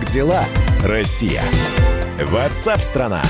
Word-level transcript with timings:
Как 0.00 0.08
дела, 0.08 0.44
Россия? 0.82 1.42
Ватсап-страна! 2.18 3.20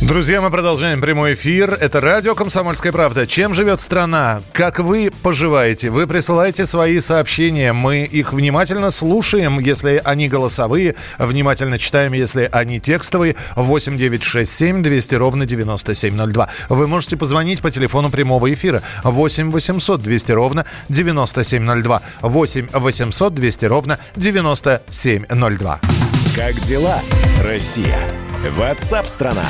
Друзья, 0.00 0.40
мы 0.40 0.50
продолжаем 0.50 1.00
прямой 1.00 1.34
эфир. 1.34 1.74
Это 1.74 2.00
радио 2.00 2.34
«Комсомольская 2.34 2.92
правда». 2.92 3.26
Чем 3.26 3.52
живет 3.52 3.80
страна? 3.80 4.42
Как 4.52 4.78
вы 4.78 5.11
поживаете? 5.22 5.90
Вы 5.90 6.06
присылаете 6.06 6.66
свои 6.66 7.00
сообщения. 7.00 7.72
Мы 7.72 8.04
их 8.04 8.32
внимательно 8.32 8.90
слушаем, 8.90 9.58
если 9.60 10.02
они 10.04 10.28
голосовые. 10.28 10.96
Внимательно 11.18 11.78
читаем, 11.78 12.12
если 12.12 12.48
они 12.52 12.80
текстовые. 12.80 13.36
8 13.56 13.96
9 13.96 14.22
6 14.22 14.52
7 14.52 14.82
200 14.82 15.14
ровно 15.14 15.46
9702. 15.46 16.48
Вы 16.68 16.86
можете 16.86 17.16
позвонить 17.16 17.62
по 17.62 17.70
телефону 17.70 18.10
прямого 18.10 18.52
эфира. 18.52 18.82
8 19.04 19.50
800 19.50 20.02
200 20.02 20.32
ровно 20.32 20.66
9702. 20.88 22.02
8 22.20 22.68
800 22.72 23.34
200 23.34 23.64
ровно 23.66 23.98
9702. 24.16 25.80
Как 26.36 26.60
дела, 26.60 27.00
Россия? 27.42 27.98
Ватсап-страна! 28.56 29.46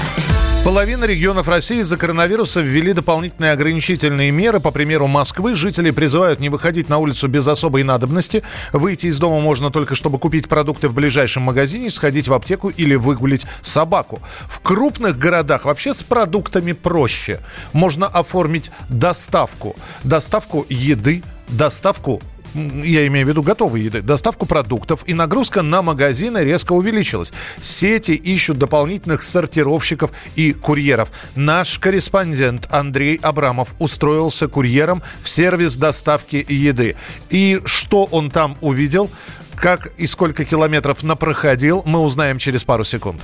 Половина 0.64 1.06
регионов 1.06 1.48
России 1.48 1.80
из-за 1.80 1.96
коронавируса 1.96 2.60
ввели 2.60 2.92
дополнительные 2.92 3.50
ограничительные 3.50 4.30
меры. 4.30 4.60
По 4.60 4.70
примеру 4.70 5.08
Москвы, 5.08 5.56
жители 5.56 5.90
призывают 5.90 6.38
не 6.38 6.50
выходить 6.50 6.88
на 6.88 6.98
улицу 6.98 7.26
без 7.26 7.48
особой 7.48 7.82
надобности. 7.82 8.44
Выйти 8.72 9.06
из 9.06 9.18
дома 9.18 9.40
можно 9.40 9.72
только, 9.72 9.96
чтобы 9.96 10.20
купить 10.20 10.48
продукты 10.48 10.88
в 10.88 10.94
ближайшем 10.94 11.42
магазине, 11.42 11.90
сходить 11.90 12.28
в 12.28 12.32
аптеку 12.32 12.68
или 12.68 12.94
выгулить 12.94 13.44
собаку. 13.60 14.22
В 14.48 14.60
крупных 14.60 15.18
городах 15.18 15.64
вообще 15.64 15.94
с 15.94 16.04
продуктами 16.04 16.70
проще. 16.70 17.40
Можно 17.72 18.06
оформить 18.06 18.70
доставку. 18.88 19.74
Доставку 20.04 20.64
еды, 20.68 21.24
доставку 21.48 22.22
я 22.54 23.06
имею 23.06 23.26
в 23.26 23.28
виду 23.28 23.42
готовые 23.42 23.86
еды, 23.86 24.02
доставку 24.02 24.46
продуктов 24.46 25.04
и 25.06 25.14
нагрузка 25.14 25.62
на 25.62 25.82
магазины 25.82 26.38
резко 26.38 26.72
увеличилась. 26.72 27.32
Сети 27.60 28.12
ищут 28.12 28.58
дополнительных 28.58 29.22
сортировщиков 29.22 30.10
и 30.36 30.52
курьеров. 30.52 31.10
Наш 31.34 31.78
корреспондент 31.78 32.68
Андрей 32.70 33.18
Абрамов 33.22 33.74
устроился 33.78 34.48
курьером 34.48 35.02
в 35.22 35.28
сервис 35.28 35.76
доставки 35.76 36.44
еды. 36.48 36.96
И 37.30 37.60
что 37.64 38.04
он 38.04 38.30
там 38.30 38.56
увидел, 38.60 39.10
как 39.56 39.86
и 39.96 40.06
сколько 40.06 40.44
километров 40.44 41.02
напроходил, 41.02 41.82
мы 41.86 42.00
узнаем 42.00 42.38
через 42.38 42.64
пару 42.64 42.84
секунд. 42.84 43.20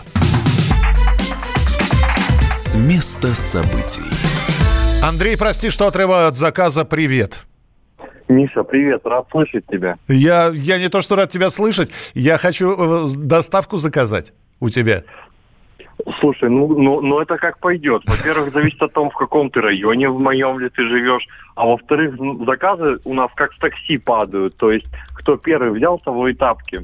С 2.51 2.77
места 2.77 3.35
событий. 3.35 4.03
Андрей, 5.03 5.37
прости, 5.37 5.71
что 5.71 5.87
отрываю 5.87 6.29
от 6.29 6.37
заказа. 6.37 6.85
Привет. 6.85 7.48
Миша, 8.29 8.63
привет, 8.63 9.07
рад 9.07 9.27
слышать 9.31 9.67
тебя. 9.67 9.97
Я, 10.07 10.51
я 10.53 10.79
не 10.79 10.89
то, 10.89 11.01
что 11.01 11.17
рад 11.17 11.31
тебя 11.31 11.49
слышать, 11.51 11.91
я 12.15 12.37
хочу 12.37 13.07
э, 13.07 13.09
доставку 13.17 13.79
заказать 13.79 14.33
у 14.61 14.69
тебя. 14.69 15.03
Слушай, 16.21 16.51
ну, 16.51 16.69
ну, 16.69 17.01
ну 17.01 17.21
это 17.21 17.37
как 17.39 17.59
пойдет. 17.59 18.03
Во-первых, 18.07 18.51
зависит 18.51 18.81
от 18.83 18.93
того, 18.93 19.11
в 19.11 19.15
каком 19.15 19.51
ты 19.51 19.61
районе, 19.61 20.11
в 20.11 20.21
моем 20.21 20.59
ли 20.59 20.69
ты 20.69 20.83
живешь. 20.87 21.27
А 21.55 21.67
во-вторых, 21.67 22.15
заказы 22.47 22.99
у 23.05 23.15
нас 23.15 23.31
как 23.35 23.53
в 23.53 23.59
такси 23.59 23.99
падают. 23.99 24.57
То 24.57 24.71
есть, 24.71 24.87
кто 25.15 25.37
первый 25.37 25.71
взял, 25.71 25.99
того 25.99 26.29
и 26.29 26.35
тапки. 26.35 26.83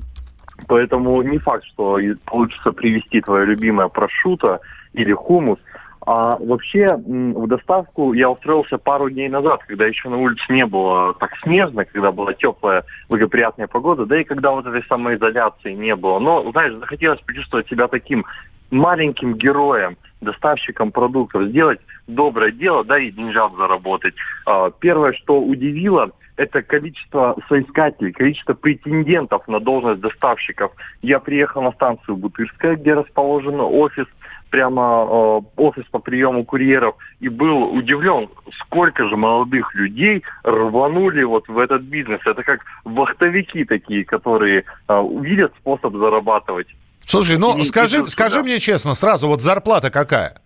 Поэтому 0.67 1.21
не 1.23 1.39
факт, 1.39 1.65
что 1.67 1.99
получится 2.25 2.73
привезти 2.73 3.21
твое 3.21 3.45
любимое 3.45 3.89
прошуто 3.89 4.61
или 4.95 5.13
хумус– 5.13 5.59
а 6.07 6.37
вообще 6.39 6.97
в 6.97 7.47
доставку 7.47 8.13
я 8.13 8.31
устроился 8.31 8.77
пару 8.77 9.09
дней 9.09 9.29
назад, 9.29 9.63
когда 9.67 9.87
еще 9.87 10.11
на 10.11 10.19
улице 10.19 10.45
не 10.51 10.67
было 10.67 11.15
так 11.15 11.33
снежно, 11.43 11.85
когда 11.85 12.13
была 12.13 12.35
теплая, 12.35 12.85
благоприятная 13.09 13.69
погода, 13.69 14.05
да 14.05 14.21
и 14.21 14.25
когда 14.25 14.51
вот 14.51 14.67
этой 14.67 14.85
самоизоляции 14.85 15.73
не 15.73 15.97
было. 15.97 16.19
Но, 16.19 16.51
знаешь, 16.53 16.75
захотелось 16.75 17.21
почувствовать 17.21 17.69
себя 17.69 17.89
таким 17.89 18.25
маленьким 18.71 19.35
героем, 19.35 19.97
доставщиком 20.21 20.93
продуктов, 20.93 21.45
сделать 21.45 21.81
доброе 22.07 22.53
дело, 22.53 22.85
да, 22.85 22.99
и 22.99 23.11
деньжат 23.11 23.53
заработать. 23.57 24.15
А, 24.47 24.71
первое, 24.71 25.13
что 25.13 25.41
удивило, 25.41 26.11
это 26.37 26.63
количество 26.63 27.37
соискателей, 27.49 28.13
количество 28.13 28.55
претендентов 28.55 29.47
на 29.49 29.61
должность 29.61 30.01
доставщиков. 30.01 30.73
Я 31.01 31.21
приехал 31.21 31.63
на 31.63 31.73
станцию 31.73 32.17
Бутырская, 32.17 32.77
где 32.77 32.95
расположен 32.95 33.61
офис 33.61 34.07
прямо 34.55 34.81
э, 34.81 35.41
офис 35.57 35.85
по 35.91 35.99
приему 35.99 36.45
курьеров 36.45 36.95
и 37.19 37.29
был 37.29 37.75
удивлен, 37.75 38.29
сколько 38.61 39.09
же 39.09 39.17
молодых 39.17 39.75
людей 39.75 40.23
рванули 40.45 41.25
вот 41.25 41.49
в 41.49 41.59
этот 41.59 41.83
бизнес. 41.83 42.21
Это 42.25 42.45
как 42.45 42.61
вахтовики 42.85 43.65
такие, 43.65 44.05
которые 44.05 44.63
э, 44.87 44.95
увидят 44.95 45.53
способ 45.59 45.97
зарабатывать. 45.97 46.69
Слушай, 47.05 47.37
ну 47.37 47.59
и, 47.59 47.65
скажи, 47.65 48.03
и 48.03 48.07
скажи 48.07 48.45
мне 48.45 48.61
честно, 48.61 48.95
сразу 48.95 49.27
вот 49.27 49.43
зарплата 49.43 49.91
какая? 49.91 50.37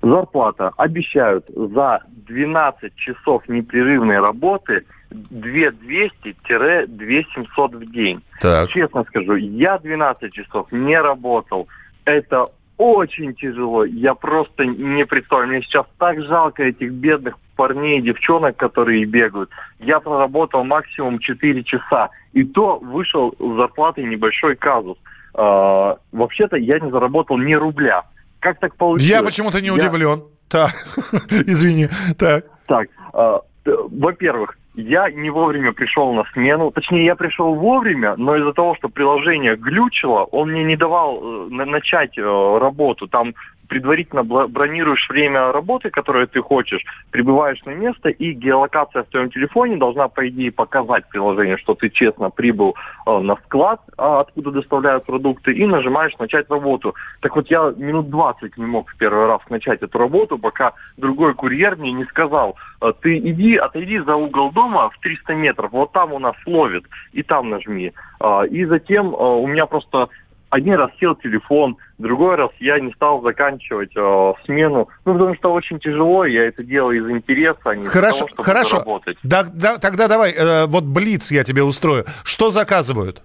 Зарплата 0.00 0.70
обещают 0.76 1.46
за 1.48 2.04
12 2.28 2.94
часов 2.94 3.48
непрерывной 3.48 4.20
работы 4.20 4.84
2200-2700 5.10 7.76
в 7.76 7.90
день. 7.90 8.22
Так. 8.40 8.68
Честно 8.68 9.02
скажу, 9.08 9.34
я 9.34 9.76
12 9.76 10.32
часов 10.32 10.70
не 10.70 11.00
работал. 11.00 11.66
Это 12.04 12.46
очень 12.80 13.34
тяжело. 13.34 13.84
Я 13.84 14.14
просто 14.14 14.64
не 14.64 15.04
представляю. 15.04 15.50
Мне 15.50 15.62
сейчас 15.62 15.84
так 15.98 16.18
жалко 16.22 16.62
этих 16.62 16.92
бедных 16.92 17.36
парней 17.54 17.98
и 17.98 18.02
девчонок, 18.02 18.56
которые 18.56 19.04
бегают. 19.04 19.50
Я 19.80 20.00
проработал 20.00 20.64
максимум 20.64 21.18
4 21.18 21.62
часа. 21.64 22.08
И 22.32 22.42
то 22.42 22.78
вышел 22.78 23.34
с 23.38 23.56
зарплатой 23.56 24.04
небольшой 24.04 24.56
казус. 24.56 24.96
А, 25.34 25.98
вообще-то 26.10 26.56
я 26.56 26.80
не 26.80 26.90
заработал 26.90 27.36
ни 27.36 27.52
рубля. 27.52 28.04
Как 28.38 28.58
так 28.58 28.74
получилось? 28.76 29.10
Я 29.10 29.22
почему-то 29.22 29.60
не 29.60 29.66
я... 29.66 29.74
удивлен. 29.74 30.24
Так, 30.48 30.70
извини. 31.30 31.88
Так. 32.18 32.46
Так, 32.66 32.88
а, 33.12 33.42
во-первых, 33.66 34.56
я 34.74 35.10
не 35.10 35.30
вовремя 35.30 35.72
пришел 35.72 36.12
на 36.12 36.24
смену. 36.32 36.70
Точнее, 36.70 37.04
я 37.04 37.16
пришел 37.16 37.54
вовремя, 37.54 38.14
но 38.16 38.36
из-за 38.36 38.52
того, 38.52 38.74
что 38.76 38.88
приложение 38.88 39.56
глючило, 39.56 40.24
он 40.24 40.50
мне 40.50 40.64
не 40.64 40.76
давал 40.76 41.20
э, 41.22 41.48
начать 41.50 42.16
э, 42.16 42.22
работу. 42.22 43.08
Там 43.08 43.34
предварительно 43.70 44.24
бронируешь 44.24 45.08
время 45.08 45.52
работы, 45.52 45.90
которое 45.90 46.26
ты 46.26 46.42
хочешь, 46.42 46.84
прибываешь 47.12 47.62
на 47.64 47.70
место, 47.70 48.08
и 48.08 48.32
геолокация 48.32 49.04
в 49.04 49.06
твоем 49.06 49.30
телефоне 49.30 49.76
должна, 49.76 50.08
по 50.08 50.28
идее, 50.28 50.50
показать 50.50 51.08
приложение, 51.08 51.56
что 51.56 51.74
ты 51.74 51.88
честно 51.88 52.30
прибыл 52.30 52.74
э, 53.06 53.18
на 53.18 53.36
склад, 53.36 53.80
э, 53.86 53.92
откуда 53.96 54.50
доставляют 54.50 55.06
продукты, 55.06 55.52
и 55.52 55.66
нажимаешь 55.66 56.18
«Начать 56.18 56.50
работу». 56.50 56.96
Так 57.20 57.36
вот, 57.36 57.48
я 57.48 57.72
минут 57.76 58.10
20 58.10 58.58
не 58.58 58.66
мог 58.66 58.90
в 58.90 58.96
первый 58.98 59.26
раз 59.26 59.40
начать 59.48 59.80
эту 59.82 59.98
работу, 59.98 60.36
пока 60.36 60.72
другой 60.96 61.34
курьер 61.34 61.76
мне 61.76 61.92
не 61.92 62.04
сказал, 62.06 62.56
э, 62.82 62.92
ты 63.00 63.18
иди, 63.18 63.54
отойди 63.54 64.00
за 64.00 64.16
угол 64.16 64.50
дома 64.50 64.90
в 64.90 64.98
300 64.98 65.34
метров, 65.34 65.70
вот 65.70 65.92
там 65.92 66.12
у 66.12 66.18
нас 66.18 66.34
ловит, 66.44 66.84
и 67.12 67.22
там 67.22 67.50
нажми. 67.50 67.92
Э, 68.20 68.46
и 68.50 68.64
затем 68.64 69.14
э, 69.14 69.16
у 69.16 69.46
меня 69.46 69.66
просто 69.66 70.08
один 70.50 70.74
раз 70.74 70.90
сел 70.98 71.14
телефон, 71.14 71.76
другой 71.98 72.34
раз 72.34 72.50
я 72.58 72.78
не 72.80 72.92
стал 72.92 73.22
заканчивать 73.22 73.92
э, 73.96 74.32
смену. 74.44 74.88
Ну, 75.04 75.12
потому 75.12 75.34
что 75.36 75.52
очень 75.52 75.78
тяжело, 75.78 76.24
я 76.24 76.46
это 76.46 76.62
делаю 76.64 77.04
из 77.04 77.10
интереса, 77.10 77.60
а 77.64 77.76
не 77.76 77.86
хорошо, 77.86 78.18
того, 78.18 78.28
чтобы 78.28 78.44
хорошо. 78.44 78.70
заработать. 78.70 79.18
Да, 79.22 79.44
да, 79.44 79.78
тогда 79.78 80.08
давай, 80.08 80.32
э, 80.32 80.66
вот 80.66 80.84
Блиц 80.84 81.30
я 81.30 81.44
тебе 81.44 81.62
устрою. 81.62 82.04
Что 82.24 82.50
заказывают? 82.50 83.22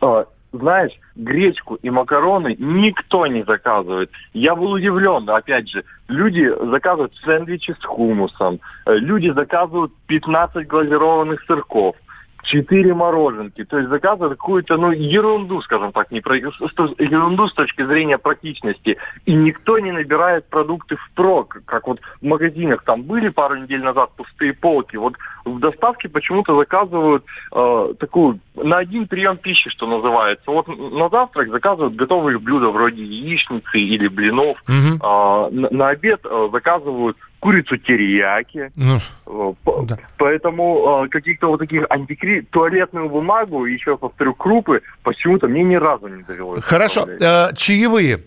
Э, 0.00 0.24
знаешь, 0.52 0.92
гречку 1.16 1.74
и 1.76 1.90
макароны 1.90 2.54
никто 2.58 3.26
не 3.26 3.42
заказывает. 3.42 4.10
Я 4.32 4.54
был 4.54 4.72
удивлен, 4.72 5.28
опять 5.28 5.68
же, 5.68 5.84
люди 6.06 6.48
заказывают 6.70 7.14
сэндвичи 7.24 7.72
с 7.72 7.84
хумусом, 7.84 8.60
э, 8.86 8.94
люди 8.96 9.30
заказывают 9.30 9.92
15 10.06 10.66
глазированных 10.68 11.42
сырков 11.46 11.96
четыре 12.44 12.94
мороженки. 12.94 13.64
То 13.64 13.78
есть 13.78 13.90
заказывают 13.90 14.38
какую-то, 14.38 14.76
ну, 14.76 14.92
ерунду, 14.92 15.60
скажем 15.62 15.92
так, 15.92 16.10
не 16.10 16.20
про, 16.20 16.36
ерунду 16.36 17.48
с 17.48 17.54
точки 17.54 17.84
зрения 17.84 18.18
практичности. 18.18 18.96
И 19.26 19.34
никто 19.34 19.78
не 19.78 19.92
набирает 19.92 20.46
продукты 20.46 20.96
впрок, 20.96 21.62
как 21.64 21.86
вот 21.86 22.00
в 22.20 22.24
магазинах 22.24 22.82
там 22.84 23.02
были 23.02 23.28
пару 23.28 23.56
недель 23.56 23.82
назад 23.82 24.10
пустые 24.16 24.52
полки. 24.52 24.96
Вот 24.96 25.14
в 25.44 25.58
доставке 25.58 26.08
почему-то 26.08 26.56
заказывают 26.56 27.24
э, 27.52 27.94
такую 27.98 28.40
на 28.54 28.78
один 28.78 29.06
прием 29.06 29.36
пищи, 29.36 29.70
что 29.70 29.86
называется. 29.86 30.50
Вот 30.50 30.68
на 30.68 31.08
завтрак 31.08 31.50
заказывают 31.50 31.96
готовые 31.96 32.38
блюда 32.38 32.68
вроде 32.68 33.02
яичницы 33.02 33.78
или 33.78 34.08
блинов. 34.08 34.62
Угу. 34.68 35.04
Э, 35.04 35.48
на, 35.50 35.68
на 35.70 35.88
обед 35.88 36.20
э, 36.24 36.48
заказывают 36.52 37.16
курицу 37.44 37.76
терияки. 37.76 38.70
Ну, 38.74 38.98
э, 39.26 39.82
да. 39.82 39.98
Поэтому 40.16 41.04
э, 41.04 41.08
каких-то 41.10 41.48
вот 41.48 41.58
таких 41.58 41.84
антикри... 41.90 42.40
туалетную 42.40 43.10
бумагу, 43.10 43.66
еще 43.66 43.98
повторю, 43.98 44.32
крупы, 44.32 44.80
почему-то 45.02 45.46
мне 45.46 45.62
ни 45.62 45.74
разу 45.74 46.08
не 46.08 46.22
довелось. 46.22 46.64
Хорошо. 46.64 47.06
Э, 47.20 47.52
чаевые? 47.54 48.20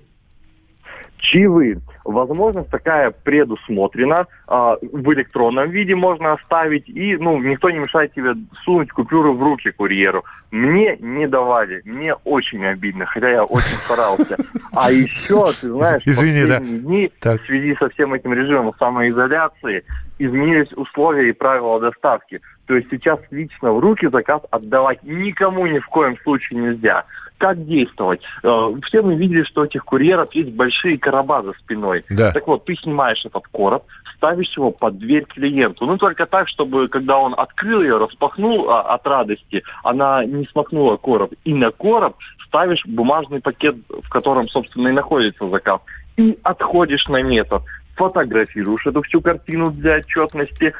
Чаевые. 1.17 1.79
Возможность 2.05 2.69
такая 2.69 3.11
предусмотрена. 3.11 4.27
А, 4.47 4.77
в 4.81 5.13
электронном 5.13 5.69
виде 5.69 5.95
можно 5.95 6.33
оставить. 6.33 6.87
И 6.87 7.17
ну, 7.17 7.37
никто 7.39 7.69
не 7.69 7.79
мешает 7.79 8.13
тебе 8.13 8.33
сунуть 8.63 8.91
купюру 8.91 9.33
в 9.33 9.43
руки 9.43 9.71
курьеру. 9.71 10.23
Мне 10.51 10.95
не 10.99 11.27
давали. 11.27 11.81
Мне 11.85 12.13
очень 12.23 12.65
обидно, 12.65 13.05
хотя 13.05 13.29
я 13.29 13.43
очень 13.43 13.77
старался. 13.83 14.37
А 14.73 14.91
еще, 14.91 15.45
ты 15.59 15.71
знаешь, 15.71 16.03
Извини, 16.05 16.45
да. 16.45 16.59
дни 16.59 17.11
так. 17.19 17.41
в 17.41 17.45
связи 17.45 17.75
со 17.75 17.89
всем 17.89 18.13
этим 18.13 18.33
режимом 18.33 18.73
самоизоляции 18.79 19.83
изменились 20.19 20.71
условия 20.73 21.29
и 21.29 21.33
правила 21.33 21.79
доставки. 21.79 22.41
То 22.67 22.75
есть 22.75 22.89
сейчас 22.89 23.19
лично 23.31 23.71
в 23.71 23.79
руки 23.79 24.07
заказ 24.07 24.41
отдавать 24.51 25.03
никому 25.03 25.67
ни 25.67 25.79
в 25.79 25.87
коем 25.87 26.17
случае 26.19 26.59
нельзя. 26.59 27.05
Как 27.37 27.63
действовать? 27.65 28.21
Э, 28.43 28.71
все 28.83 29.01
мы 29.01 29.15
видели, 29.15 29.43
что 29.43 29.61
у 29.61 29.65
этих 29.65 29.85
курьеров 29.85 30.33
есть 30.33 30.51
большие 30.51 30.97
короба 30.97 31.43
за 31.43 31.53
спиной. 31.53 32.03
Да. 32.09 32.31
Так 32.31 32.47
вот, 32.47 32.65
ты 32.65 32.75
снимаешь 32.75 33.23
этот 33.25 33.47
короб, 33.47 33.83
ставишь 34.15 34.55
его 34.57 34.71
под 34.71 34.97
дверь 34.97 35.25
клиенту. 35.25 35.85
Ну, 35.85 35.97
только 35.97 36.25
так, 36.25 36.47
чтобы, 36.47 36.87
когда 36.87 37.17
он 37.17 37.35
открыл 37.37 37.81
ее, 37.81 37.97
распахнул 37.97 38.69
а, 38.69 38.81
от 38.81 39.05
радости, 39.05 39.63
она 39.83 40.25
не 40.25 40.45
смахнула 40.47 40.97
короб. 40.97 41.33
И 41.43 41.53
на 41.53 41.71
короб 41.71 42.15
ставишь 42.47 42.83
бумажный 42.85 43.39
пакет, 43.39 43.75
в 43.87 44.09
котором, 44.09 44.49
собственно, 44.49 44.87
и 44.87 44.93
находится 44.93 45.47
заказ. 45.49 45.81
И 46.15 46.39
отходишь 46.43 47.07
на 47.07 47.21
метод 47.21 47.61
фотографируешь 47.97 48.85
эту 48.85 49.01
всю 49.01 49.21
картину 49.21 49.71
для 49.71 49.95
отчетности, 49.97 50.73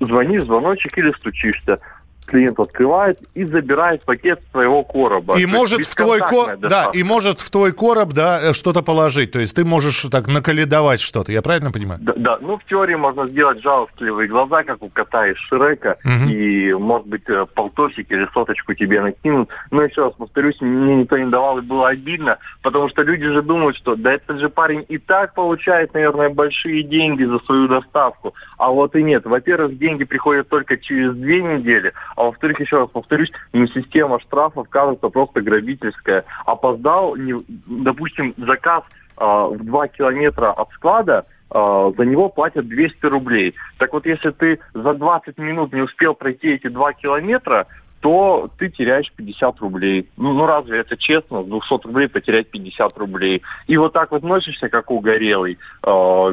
звонишь, 0.00 0.44
звоночек 0.44 0.98
или 0.98 1.12
стучишься 1.12 1.78
клиент 2.26 2.58
открывает 2.58 3.18
и 3.34 3.44
забирает 3.44 4.02
пакет 4.04 4.40
своего 4.50 4.82
короба. 4.82 5.38
И 5.38 5.46
может 5.46 5.84
в 5.84 5.94
твой 5.94 6.20
короб, 6.20 6.58
да, 6.60 6.90
и 6.92 7.02
может 7.02 7.40
в 7.40 7.50
твой 7.50 7.72
короб, 7.72 8.12
да, 8.12 8.40
э, 8.42 8.52
что-то 8.52 8.82
положить. 8.82 9.32
То 9.32 9.38
есть 9.38 9.54
ты 9.56 9.64
можешь 9.64 10.02
так 10.10 10.26
наколедовать 10.28 11.00
что-то. 11.00 11.32
Я 11.32 11.42
правильно 11.42 11.70
понимаю? 11.70 12.00
Да, 12.02 12.12
да. 12.16 12.38
ну 12.40 12.58
в 12.58 12.64
теории 12.64 12.94
можно 12.94 13.26
сделать 13.26 13.62
жалостливые 13.62 14.28
глаза, 14.28 14.62
как 14.64 14.82
у 14.82 14.88
кота 14.88 15.26
из 15.28 15.36
Шрека, 15.36 15.96
угу. 16.04 16.30
и 16.30 16.72
может 16.74 17.06
быть 17.06 17.28
э, 17.28 17.46
полтосик 17.54 18.10
или 18.10 18.28
соточку 18.32 18.74
тебе 18.74 19.00
накинут. 19.00 19.50
Но 19.70 19.82
еще 19.82 20.04
раз 20.04 20.14
повторюсь, 20.14 20.60
мне 20.60 20.96
никто 20.96 21.18
не 21.18 21.30
давал 21.30 21.58
и 21.58 21.62
было 21.62 21.88
обидно, 21.88 22.38
потому 22.62 22.88
что 22.88 23.02
люди 23.02 23.24
же 23.24 23.42
думают, 23.42 23.76
что 23.76 23.96
да 23.96 24.12
этот 24.12 24.38
же 24.40 24.48
парень 24.48 24.84
и 24.88 24.98
так 24.98 25.34
получает, 25.34 25.94
наверное, 25.94 26.30
большие 26.30 26.82
деньги 26.82 27.24
за 27.24 27.38
свою 27.40 27.68
доставку. 27.68 28.34
А 28.58 28.70
вот 28.70 28.94
и 28.96 29.02
нет. 29.02 29.24
Во-первых, 29.24 29.78
деньги 29.78 30.04
приходят 30.04 30.48
только 30.48 30.76
через 30.76 31.14
две 31.14 31.42
недели, 31.42 31.92
а 32.16 32.24
во-вторых, 32.24 32.60
еще 32.60 32.78
раз 32.78 32.90
повторюсь, 32.90 33.32
ну, 33.52 33.66
система 33.66 34.20
штрафов 34.20 34.68
кажется 34.68 35.08
просто 35.08 35.40
грабительская. 35.40 36.24
Опоздал, 36.46 37.16
не, 37.16 37.34
допустим, 37.66 38.34
заказ 38.36 38.84
э, 39.18 39.24
в 39.24 39.64
2 39.64 39.88
километра 39.88 40.52
от 40.52 40.70
склада, 40.72 41.26
э, 41.50 41.92
за 41.96 42.04
него 42.04 42.28
платят 42.28 42.68
200 42.68 43.06
рублей. 43.06 43.54
Так 43.78 43.92
вот, 43.92 44.06
если 44.06 44.30
ты 44.30 44.60
за 44.72 44.94
20 44.94 45.38
минут 45.38 45.72
не 45.72 45.82
успел 45.82 46.14
пройти 46.14 46.54
эти 46.54 46.68
2 46.68 46.92
километра, 46.94 47.66
то 48.00 48.50
ты 48.58 48.68
теряешь 48.68 49.10
50 49.16 49.60
рублей. 49.60 50.10
Ну, 50.18 50.34
ну 50.34 50.44
разве 50.44 50.80
это 50.80 50.94
честно, 50.94 51.42
с 51.42 51.46
200 51.46 51.86
рублей 51.86 52.08
потерять 52.08 52.50
50 52.50 52.98
рублей? 52.98 53.40
И 53.66 53.78
вот 53.78 53.94
так 53.94 54.10
вот 54.10 54.22
носишься, 54.22 54.68
как 54.68 54.90
угорелый, 54.90 55.58
э, 55.82 56.30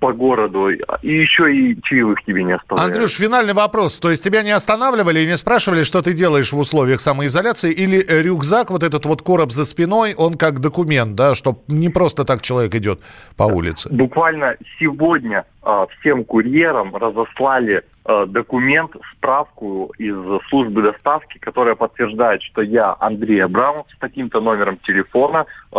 по 0.00 0.12
городу, 0.12 0.70
и 0.70 0.78
еще 1.02 1.54
и 1.54 1.80
чаевых 1.82 2.22
тебе 2.24 2.42
не 2.42 2.52
оставляют. 2.52 2.92
Андрюш, 2.92 3.12
финальный 3.12 3.52
вопрос. 3.52 3.98
То 4.00 4.10
есть 4.10 4.24
тебя 4.24 4.42
не 4.42 4.50
останавливали 4.50 5.20
и 5.20 5.26
не 5.26 5.36
спрашивали, 5.36 5.82
что 5.82 6.02
ты 6.02 6.14
делаешь 6.14 6.52
в 6.52 6.58
условиях 6.58 7.00
самоизоляции, 7.00 7.70
или 7.70 8.04
рюкзак, 8.08 8.70
вот 8.70 8.82
этот 8.82 9.04
вот 9.06 9.22
короб 9.22 9.52
за 9.52 9.64
спиной, 9.64 10.14
он 10.16 10.34
как 10.34 10.60
документ, 10.60 11.14
да, 11.14 11.34
что 11.34 11.62
не 11.68 11.90
просто 11.90 12.24
так 12.24 12.40
человек 12.42 12.74
идет 12.74 13.00
по 13.36 13.44
улице? 13.44 13.90
Буквально 13.92 14.56
сегодня 14.78 15.44
э, 15.59 15.59
всем 16.00 16.24
курьерам 16.24 16.94
разослали 16.94 17.84
э, 18.04 18.26
документ, 18.26 18.92
справку 19.12 19.92
из 19.98 20.16
службы 20.48 20.82
доставки, 20.82 21.38
которая 21.38 21.74
подтверждает, 21.74 22.42
что 22.42 22.62
я 22.62 22.96
Андрей 22.98 23.44
Абрамов 23.44 23.86
с 23.94 23.98
таким-то 23.98 24.40
номером 24.40 24.78
телефона, 24.78 25.46
э, 25.72 25.76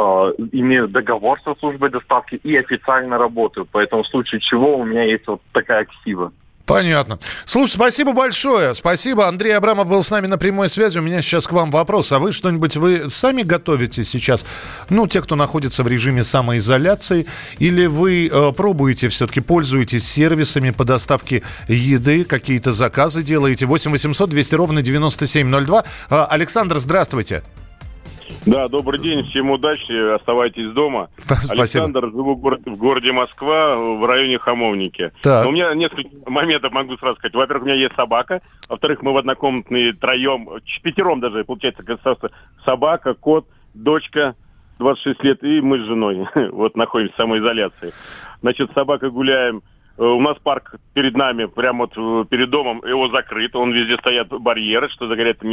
имею 0.52 0.88
договор 0.88 1.40
со 1.42 1.56
службой 1.56 1.90
доставки 1.90 2.36
и 2.36 2.56
официально 2.56 3.18
работаю. 3.18 3.68
Поэтому 3.72 4.04
в 4.04 4.08
случае 4.08 4.40
чего 4.42 4.78
у 4.78 4.86
меня 4.86 5.04
есть 5.04 5.28
вот 5.28 5.42
такая 5.52 5.86
ксива. 5.86 6.32
Понятно. 6.66 7.20
Слушай, 7.46 7.74
спасибо 7.74 8.14
большое. 8.14 8.74
Спасибо. 8.74 9.28
Андрей 9.28 9.52
Абрамов 9.52 9.88
был 9.88 10.04
с 10.04 10.12
нами 10.12 10.28
на 10.28 10.38
прямой 10.38 10.70
связи. 10.70 11.00
У 11.00 11.02
меня 11.02 11.22
сейчас 11.22 11.48
к 11.48 11.52
вам 11.52 11.72
вопрос. 11.72 12.12
А 12.12 12.20
вы 12.20 12.34
что-нибудь 12.34 12.78
вы 12.78 13.10
сами 13.10 13.42
готовите 13.42 14.04
сейчас? 14.04 14.46
Ну, 14.90 15.08
те, 15.08 15.22
кто 15.22 15.36
находится 15.36 15.84
в 15.84 15.88
режиме 15.88 16.24
самоизоляции, 16.24 17.26
или 17.60 17.86
вы 17.86 18.28
э, 18.28 18.52
пробуете 18.56 19.10
все-таки, 19.10 19.42
пользуетесь 19.42 20.08
сервисами 20.08 20.72
по 20.72 20.84
доставке 20.84 21.44
еды, 21.68 22.24
какие-то 22.24 22.72
заказы 22.74 23.24
делаете? 23.24 23.66
8 23.66 23.92
800 23.92 24.30
200 24.30 24.56
ровно 24.56 24.82
9702. 24.82 25.84
Э, 26.10 26.26
Александр, 26.30 26.78
здравствуйте. 26.78 27.44
Да, 28.46 28.68
добрый 28.68 29.00
день, 29.00 29.24
всем 29.26 29.52
удачи, 29.52 30.14
оставайтесь 30.14 30.72
дома. 30.72 31.10
Спасибо. 31.18 31.54
Александр, 31.54 32.06
живу 32.08 32.36
в, 32.36 32.40
город, 32.40 32.62
в 32.66 32.76
городе 32.76 33.12
Москва, 33.12 33.76
в 33.76 34.04
районе 34.06 34.40
Хамовники. 34.40 35.12
Так. 35.22 35.48
у 35.48 35.52
меня 35.52 35.74
несколько 35.76 36.10
моментов 36.28 36.72
могу 36.72 36.98
сразу 36.98 37.18
сказать. 37.20 37.36
Во-первых, 37.36 37.64
у 37.64 37.68
меня 37.68 37.78
есть 37.78 37.96
собака. 37.96 38.42
Во-вторых, 38.68 39.04
мы 39.04 39.14
в 39.14 39.18
однокомнатные 39.18 39.94
троем, 39.94 40.50
пятером 40.82 41.20
даже, 41.20 41.44
получается, 41.44 41.84
собака, 42.66 43.14
кот, 43.14 43.46
дочка, 43.76 44.36
26 44.80 45.24
лет, 45.24 45.44
и 45.44 45.62
мы 45.62 45.78
с 45.80 45.86
женой. 45.86 46.28
вот 46.52 46.76
находимся 46.76 47.14
в 47.14 47.18
самоизоляции. 47.18 47.94
Значит, 48.42 48.72
собака 48.74 49.12
гуляем 49.12 49.62
у 49.98 50.22
нас 50.22 50.38
парк 50.40 50.76
перед 50.94 51.16
нами, 51.16 51.46
прямо 51.46 51.86
вот 51.86 51.94
э, 51.98 52.26
перед 52.30 52.50
домом, 52.50 52.82
его 52.86 53.10
закрыт, 53.10 53.56
он 53.56 53.72
везде 53.72 53.98
стоят 53.98 54.30
барьеры, 54.30 54.90
что 54.90 55.08
загорять 55.08 55.40
там 55.40 55.50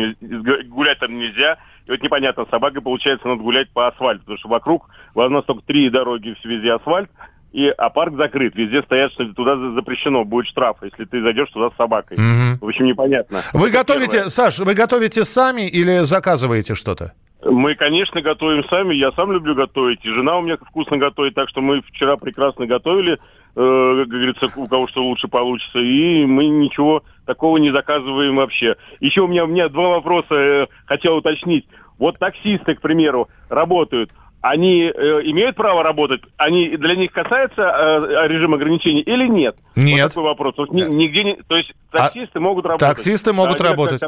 гулять 0.68 0.98
там 0.98 1.18
нельзя. 1.18 1.58
И 1.86 1.90
вот 1.90 2.02
непонятно, 2.02 2.46
собака, 2.50 2.80
получается, 2.80 3.26
надо 3.26 3.42
гулять 3.42 3.70
по 3.70 3.88
асфальту, 3.88 4.20
потому 4.20 4.38
что 4.38 4.48
вокруг 4.48 4.88
у 5.14 5.28
нас 5.28 5.44
только 5.44 5.64
три 5.66 5.90
дороги, 5.90 6.36
везде 6.44 6.72
асфальт, 6.72 7.10
и, 7.52 7.66
а 7.68 7.88
парк 7.88 8.14
закрыт, 8.16 8.54
везде 8.54 8.82
стоят, 8.82 9.12
что 9.12 9.24
туда 9.32 9.56
запрещено, 9.74 10.24
будет 10.24 10.46
штраф, 10.48 10.76
если 10.82 11.04
ты 11.06 11.22
зайдешь 11.22 11.50
туда 11.50 11.70
с 11.70 11.76
собакой. 11.76 12.16
Угу. 12.16 12.66
В 12.66 12.68
общем, 12.68 12.84
непонятно. 12.84 13.40
Вы 13.54 13.70
готовите, 13.70 14.12
первое. 14.12 14.28
Саш, 14.28 14.58
вы 14.58 14.74
готовите 14.74 15.24
сами 15.24 15.62
или 15.62 16.04
заказываете 16.04 16.74
что-то? 16.74 17.14
Мы, 17.42 17.74
конечно, 17.74 18.20
готовим 18.20 18.64
сами. 18.64 18.94
Я 18.94 19.12
сам 19.12 19.32
люблю 19.32 19.54
готовить. 19.54 20.04
И 20.04 20.10
жена 20.10 20.36
у 20.36 20.42
меня 20.42 20.56
вкусно 20.56 20.98
готовит. 20.98 21.34
Так 21.34 21.48
что 21.48 21.60
мы 21.60 21.80
вчера 21.82 22.16
прекрасно 22.16 22.66
готовили 22.66 23.14
э, 23.14 23.18
как 23.58 24.08
говорится, 24.08 24.46
у 24.54 24.68
кого 24.68 24.86
что 24.86 25.02
лучше 25.02 25.26
получится. 25.26 25.80
И 25.80 26.24
мы 26.24 26.46
ничего 26.46 27.02
такого 27.26 27.56
не 27.56 27.72
заказываем 27.72 28.36
вообще. 28.36 28.76
Еще 29.00 29.22
у 29.22 29.26
меня, 29.26 29.44
у 29.44 29.48
меня 29.48 29.68
два 29.68 29.88
вопроса 29.88 30.34
э, 30.34 30.66
хотел 30.86 31.16
уточнить. 31.16 31.66
Вот 31.98 32.18
таксисты, 32.18 32.76
к 32.76 32.80
примеру, 32.80 33.28
работают. 33.48 34.10
Они 34.40 34.82
э, 34.82 34.90
имеют 35.24 35.56
право 35.56 35.82
работать? 35.82 36.22
Они 36.36 36.76
для 36.76 36.94
них 36.94 37.10
касается 37.10 37.62
э, 37.62 38.28
режим 38.28 38.54
ограничений 38.54 39.00
или 39.00 39.26
нет? 39.26 39.56
Нет. 39.74 40.04
Вот 40.04 40.08
такой 40.10 40.22
вопрос. 40.22 40.54
Вот, 40.56 40.70
нигде 40.70 41.24
не, 41.24 41.34
то 41.48 41.56
есть 41.56 41.74
таксисты 41.90 42.38
а, 42.38 42.40
могут 42.40 42.64
работать. 42.64 42.88
Таксисты 42.88 43.32
могут 43.32 43.60
а, 43.60 43.64
работать. 43.64 44.00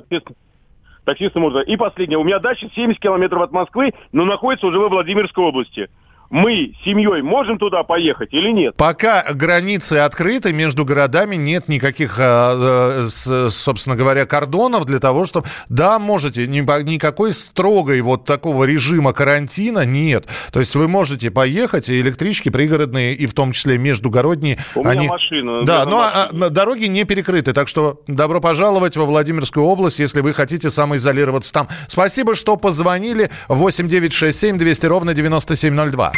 Таксисты 1.04 1.40
могут. 1.40 1.66
И 1.66 1.76
последнее. 1.76 2.18
У 2.18 2.24
меня 2.24 2.38
дача 2.38 2.68
70 2.72 3.00
километров 3.00 3.42
от 3.42 3.50
Москвы, 3.50 3.94
но 4.12 4.24
находится 4.24 4.68
уже 4.68 4.78
во 4.78 4.88
Владимирской 4.88 5.42
области 5.42 5.90
мы 6.30 6.74
семьей 6.84 7.22
можем 7.22 7.58
туда 7.58 7.82
поехать 7.82 8.32
или 8.32 8.50
нет? 8.52 8.76
Пока 8.76 9.24
границы 9.34 9.94
открыты, 9.94 10.52
между 10.52 10.84
городами 10.84 11.34
нет 11.34 11.68
никаких, 11.68 12.18
а, 12.18 13.04
а, 13.04 13.48
собственно 13.50 13.96
говоря, 13.96 14.24
кордонов 14.26 14.84
для 14.84 15.00
того, 15.00 15.24
чтобы... 15.24 15.46
Да, 15.68 15.98
можете, 15.98 16.46
никакой 16.46 17.32
строгой 17.32 18.00
вот 18.00 18.24
такого 18.24 18.64
режима 18.64 19.12
карантина 19.12 19.84
нет. 19.84 20.26
То 20.52 20.60
есть 20.60 20.76
вы 20.76 20.86
можете 20.86 21.32
поехать, 21.32 21.88
и 21.88 22.00
электрички 22.00 22.48
пригородные, 22.48 23.14
и 23.14 23.26
в 23.26 23.34
том 23.34 23.50
числе 23.50 23.76
междугородние... 23.76 24.58
У 24.76 24.86
они... 24.86 25.00
меня 25.00 25.10
машина. 25.10 25.62
Да, 25.64 25.84
но 25.84 25.98
машина. 25.98 26.50
дороги 26.50 26.84
не 26.84 27.04
перекрыты, 27.04 27.52
так 27.52 27.66
что 27.66 28.02
добро 28.06 28.40
пожаловать 28.40 28.96
во 28.96 29.04
Владимирскую 29.04 29.66
область, 29.66 29.98
если 29.98 30.20
вы 30.20 30.32
хотите 30.32 30.70
самоизолироваться 30.70 31.52
там. 31.52 31.68
Спасибо, 31.88 32.36
что 32.36 32.56
позвонили. 32.56 33.30
8 33.48 33.88
9 33.88 34.12
6 34.12 34.38
7 34.38 34.58
200 34.58 34.86
ровно 34.86 35.12
9702. 35.12 36.12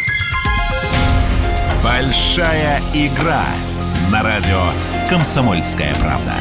Большая 1.84 2.80
игра 2.94 3.44
на 4.10 4.22
радио 4.22 4.62
«Комсомольская 5.08 5.94
правда». 5.96 6.32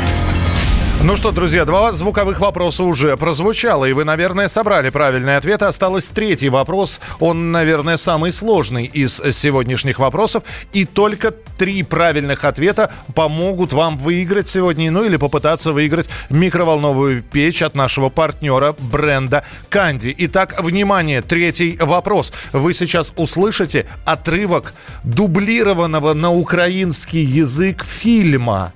Ну 1.04 1.18
что, 1.18 1.32
друзья, 1.32 1.66
два 1.66 1.94
звуковых 1.94 2.40
вопроса 2.40 2.84
уже 2.84 3.18
прозвучало, 3.18 3.86
и 3.86 3.94
вы, 3.94 4.04
наверное, 4.04 4.48
собрали 4.48 4.92
правильные 4.92 5.38
ответы. 5.38 5.66
Осталось 5.66 6.08
третий 6.10 6.50
вопрос. 6.50 7.02
Он, 7.20 7.52
наверное, 7.52 7.98
самый 7.98 8.32
сложный 8.32 8.86
из 8.86 9.20
сегодняшних 9.32 9.98
вопросов. 9.98 10.44
И 10.74 10.86
только 10.86 11.32
три 11.32 11.82
правильных 11.82 12.46
ответа 12.46 12.94
помогут 13.16 13.74
вам 13.74 13.98
выиграть 13.98 14.48
сегодня, 14.48 14.92
ну 14.92 15.04
или 15.04 15.18
попытаться 15.18 15.74
выиграть 15.74 16.08
микроволновую 16.30 17.24
печь 17.24 17.64
от 17.64 17.74
нашего 17.74 18.10
партнера 18.10 18.76
бренда 18.78 19.44
Канди. 19.70 20.14
Итак, 20.20 20.62
внимание, 20.62 21.24
третий 21.24 21.78
вопрос. 21.82 22.32
Вы 22.54 22.76
сейчас 22.76 23.12
услышите 23.18 23.88
отрывок 24.06 24.76
дублированного 25.04 26.14
на 26.14 26.32
украинский 26.32 27.24
язык 27.24 27.84
фильма 27.84 28.72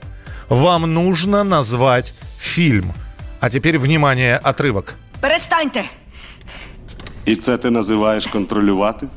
вам 0.49 0.95
нужно 0.95 1.45
назвать 1.45 2.15
фильм. 2.39 2.93
А 3.41 3.51
теперь, 3.51 3.79
внимание, 3.79 4.41
отрывок. 4.45 4.95
Перестаньте. 5.21 5.85
І 7.25 7.37
це 7.37 7.59
ти 7.59 7.71
називаєш 7.71 8.27
контролювати? 8.27 9.09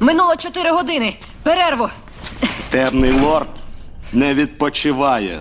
Минуло 0.00 0.36
4 0.36 0.70
години. 0.70 1.16
Перерву. 1.42 1.88
Темний 2.70 3.12
лорд 3.12 3.48
не 4.12 4.34
відпочиває. 4.34 5.40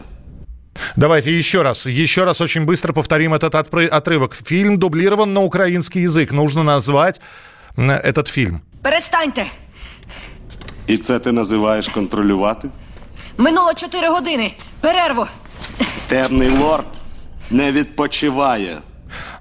Давайте 0.96 1.32
еще 1.40 1.64
раз, 1.64 1.88
еще 1.88 2.26
раз 2.26 2.42
очень 2.42 2.66
быстро 2.66 2.94
повторим 2.94 3.34
этот 3.34 3.56
отрывок. 3.56 4.34
Фильм 4.44 4.78
дублирован 4.78 5.34
на 5.34 5.40
украинский 5.40 6.08
язык. 6.08 6.34
Нужно 6.34 6.64
назвать 6.64 7.22
этот 7.78 8.28
фильм. 8.28 8.62
Перестаньте. 8.82 9.46
І 10.88 10.98
це 10.98 11.20
ти 11.20 11.32
називаєш 11.32 11.88
контролювати? 11.88 12.70
Минуло 13.39 13.75
4 13.75 14.09
години. 14.09 14.55
Перерву. 14.81 15.27
Темний 16.09 16.49
лорд 16.51 16.87
не 17.51 17.73
відпочиває. 17.73 18.79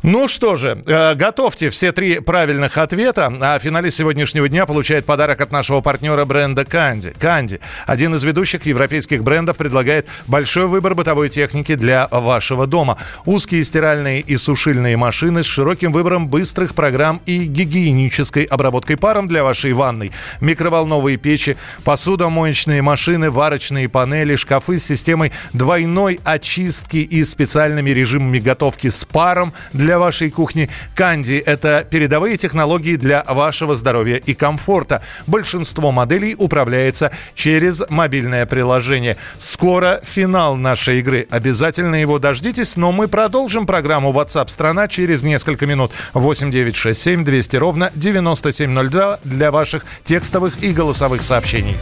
Ну 0.10 0.30
что 0.30 0.56
же, 0.56 0.82
э, 0.86 1.16
готовьте 1.16 1.70
все 1.70 1.92
три 1.92 2.20
правильных 2.20 2.78
ответа, 2.78 3.30
а 3.42 3.60
финалист 3.60 3.98
сегодняшнего 3.98 4.48
дня 4.48 4.66
получает 4.66 5.04
подарок 5.04 5.42
от 5.42 5.52
нашего 5.52 5.82
партнера 5.82 6.24
бренда 6.24 6.64
Канди. 6.64 7.14
Канди, 7.20 7.60
один 7.86 8.16
из 8.16 8.24
ведущих 8.24 8.66
европейских 8.66 9.22
брендов, 9.22 9.58
предлагает 9.58 10.08
большой 10.26 10.68
выбор 10.68 10.96
бытовой 10.96 11.28
техники 11.28 11.76
для 11.76 12.08
вашего 12.10 12.68
дома. 12.68 12.98
Узкие 13.26 13.66
стиральные 13.66 14.22
и 14.22 14.38
сушильные 14.38 14.96
машины 14.96 15.44
с 15.44 15.46
широким 15.46 15.92
выбором 15.92 16.30
быстрых 16.30 16.74
программ 16.74 17.22
и 17.26 17.40
гигиенической 17.40 18.46
обработкой 18.46 18.96
паром 18.96 19.28
для 19.28 19.44
вашей 19.44 19.74
ванной. 19.74 20.14
Микроволновые 20.40 21.18
печи, 21.18 21.58
посудомоечные 21.84 22.82
машины, 22.82 23.30
варочные 23.30 23.90
панели, 23.90 24.38
шкафы 24.38 24.80
с 24.80 24.86
системой 24.86 25.34
двойной 25.52 26.22
очистки 26.24 26.96
и 26.96 27.26
специальными 27.26 27.90
режимами 27.90 28.40
готовки 28.40 28.88
с 28.88 29.04
паром 29.04 29.52
для 29.74 29.97
вашей 30.00 30.30
кухни. 30.30 30.70
Канди– 30.96 31.42
это 31.46 31.86
передовые 31.90 32.38
технологии 32.38 32.96
для 32.96 33.24
вашего 33.24 33.76
здоровья 33.76 34.18
и 34.18 34.34
комфорта. 34.34 35.02
Большинство 35.28 35.92
моделей 35.92 36.36
управляется 36.38 37.12
через 37.36 37.84
мобильное 37.90 38.46
приложение. 38.46 39.18
Скоро 39.40 40.02
финал 40.04 40.56
нашей 40.56 41.00
игры. 41.00 41.28
Обязательно 41.30 41.96
его 41.96 42.20
дождитесь, 42.20 42.76
но 42.76 42.92
мы 42.92 43.08
продолжим 43.08 43.66
программу 43.66 44.12
WhatsApp 44.12 44.50
страна 44.50 44.88
через 44.88 45.24
несколько 45.24 45.66
минут. 45.66 45.92
8 46.14 46.52
9 46.52 46.76
6 46.76 47.02
7 47.02 47.26
200 47.26 47.56
ровно 47.58 47.92
9702 47.96 49.20
для 49.24 49.52
ваших 49.52 49.86
текстовых 50.04 50.64
и 50.64 50.72
голосовых 50.74 51.24
сообщений. 51.24 51.78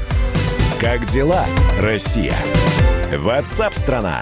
Как 0.80 1.06
дела, 1.06 1.46
Россия? 1.80 2.36
WhatsApp 3.12 3.76
страна. 3.76 4.22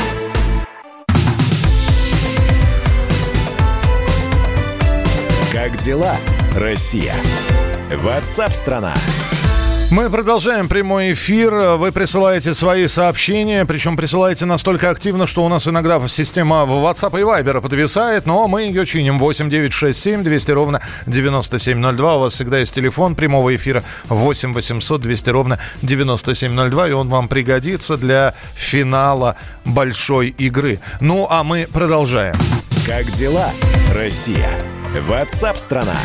Как 5.61 5.77
дела, 5.77 6.15
Россия? 6.55 7.13
Ватсап-страна! 7.95 8.95
Мы 9.91 10.09
продолжаем 10.09 10.67
прямой 10.67 11.13
эфир. 11.13 11.53
Вы 11.77 11.91
присылаете 11.91 12.55
свои 12.55 12.87
сообщения, 12.87 13.63
причем 13.65 13.95
присылаете 13.95 14.45
настолько 14.45 14.89
активно, 14.89 15.27
что 15.27 15.45
у 15.45 15.49
нас 15.49 15.67
иногда 15.67 16.01
система 16.07 16.63
WhatsApp 16.63 17.19
и 17.19 17.23
Viber 17.23 17.61
подвисает, 17.61 18.25
но 18.25 18.47
мы 18.47 18.63
ее 18.63 18.87
чиним. 18.87 19.19
8 19.19 19.51
9 19.51 19.71
6 19.71 19.99
7 19.99 20.23
200 20.23 20.51
ровно 20.51 20.81
9702. 21.05 22.15
У 22.15 22.19
вас 22.21 22.33
всегда 22.33 22.57
есть 22.57 22.73
телефон 22.73 23.13
прямого 23.13 23.55
эфира 23.55 23.83
8 24.09 24.53
800 24.53 24.99
200 24.99 25.29
ровно 25.29 25.59
9702, 25.83 26.87
и 26.87 26.91
он 26.93 27.07
вам 27.07 27.27
пригодится 27.27 27.97
для 27.97 28.33
финала 28.55 29.35
большой 29.63 30.29
игры. 30.29 30.79
Ну, 31.01 31.27
а 31.29 31.43
мы 31.43 31.67
продолжаем. 31.71 32.33
Как 32.87 33.05
дела, 33.11 33.51
Россия? 33.93 34.49
WhatsApp 34.99 35.57
страна. 35.57 35.95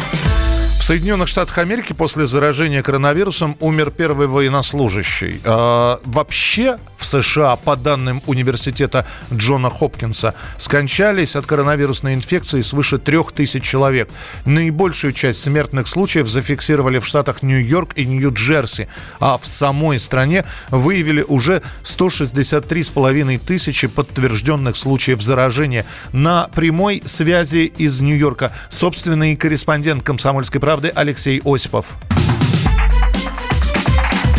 Соединенных 0.86 1.26
Штатах 1.26 1.58
Америки 1.58 1.92
после 1.92 2.28
заражения 2.28 2.80
коронавирусом 2.80 3.56
умер 3.58 3.90
первый 3.90 4.28
военнослужащий. 4.28 5.40
А, 5.42 5.98
вообще 6.04 6.78
в 6.96 7.04
США, 7.04 7.56
по 7.56 7.74
данным 7.74 8.22
университета 8.26 9.04
Джона 9.32 9.68
Хопкинса, 9.68 10.36
скончались 10.58 11.34
от 11.34 11.44
коронавирусной 11.44 12.14
инфекции 12.14 12.60
свыше 12.60 12.98
трех 12.98 13.32
тысяч 13.32 13.64
человек. 13.64 14.08
Наибольшую 14.44 15.12
часть 15.12 15.42
смертных 15.42 15.88
случаев 15.88 16.28
зафиксировали 16.28 17.00
в 17.00 17.06
штатах 17.06 17.42
Нью-Йорк 17.42 17.94
и 17.96 18.06
Нью-Джерси, 18.06 18.86
а 19.18 19.38
в 19.38 19.44
самой 19.44 19.98
стране 19.98 20.44
выявили 20.70 21.22
уже 21.22 21.62
163,5 21.82 23.40
тысячи 23.44 23.88
подтвержденных 23.88 24.76
случаев 24.76 25.20
заражения. 25.20 25.84
На 26.12 26.46
прямой 26.54 27.02
связи 27.04 27.72
из 27.76 28.00
Нью-Йорка 28.00 28.52
собственный 28.70 29.34
корреспондент 29.34 30.04
«Комсомольской 30.04 30.60
правды» 30.60 30.75
правды» 30.76 30.92
Алексей 30.94 31.40
Осипов. 31.42 31.96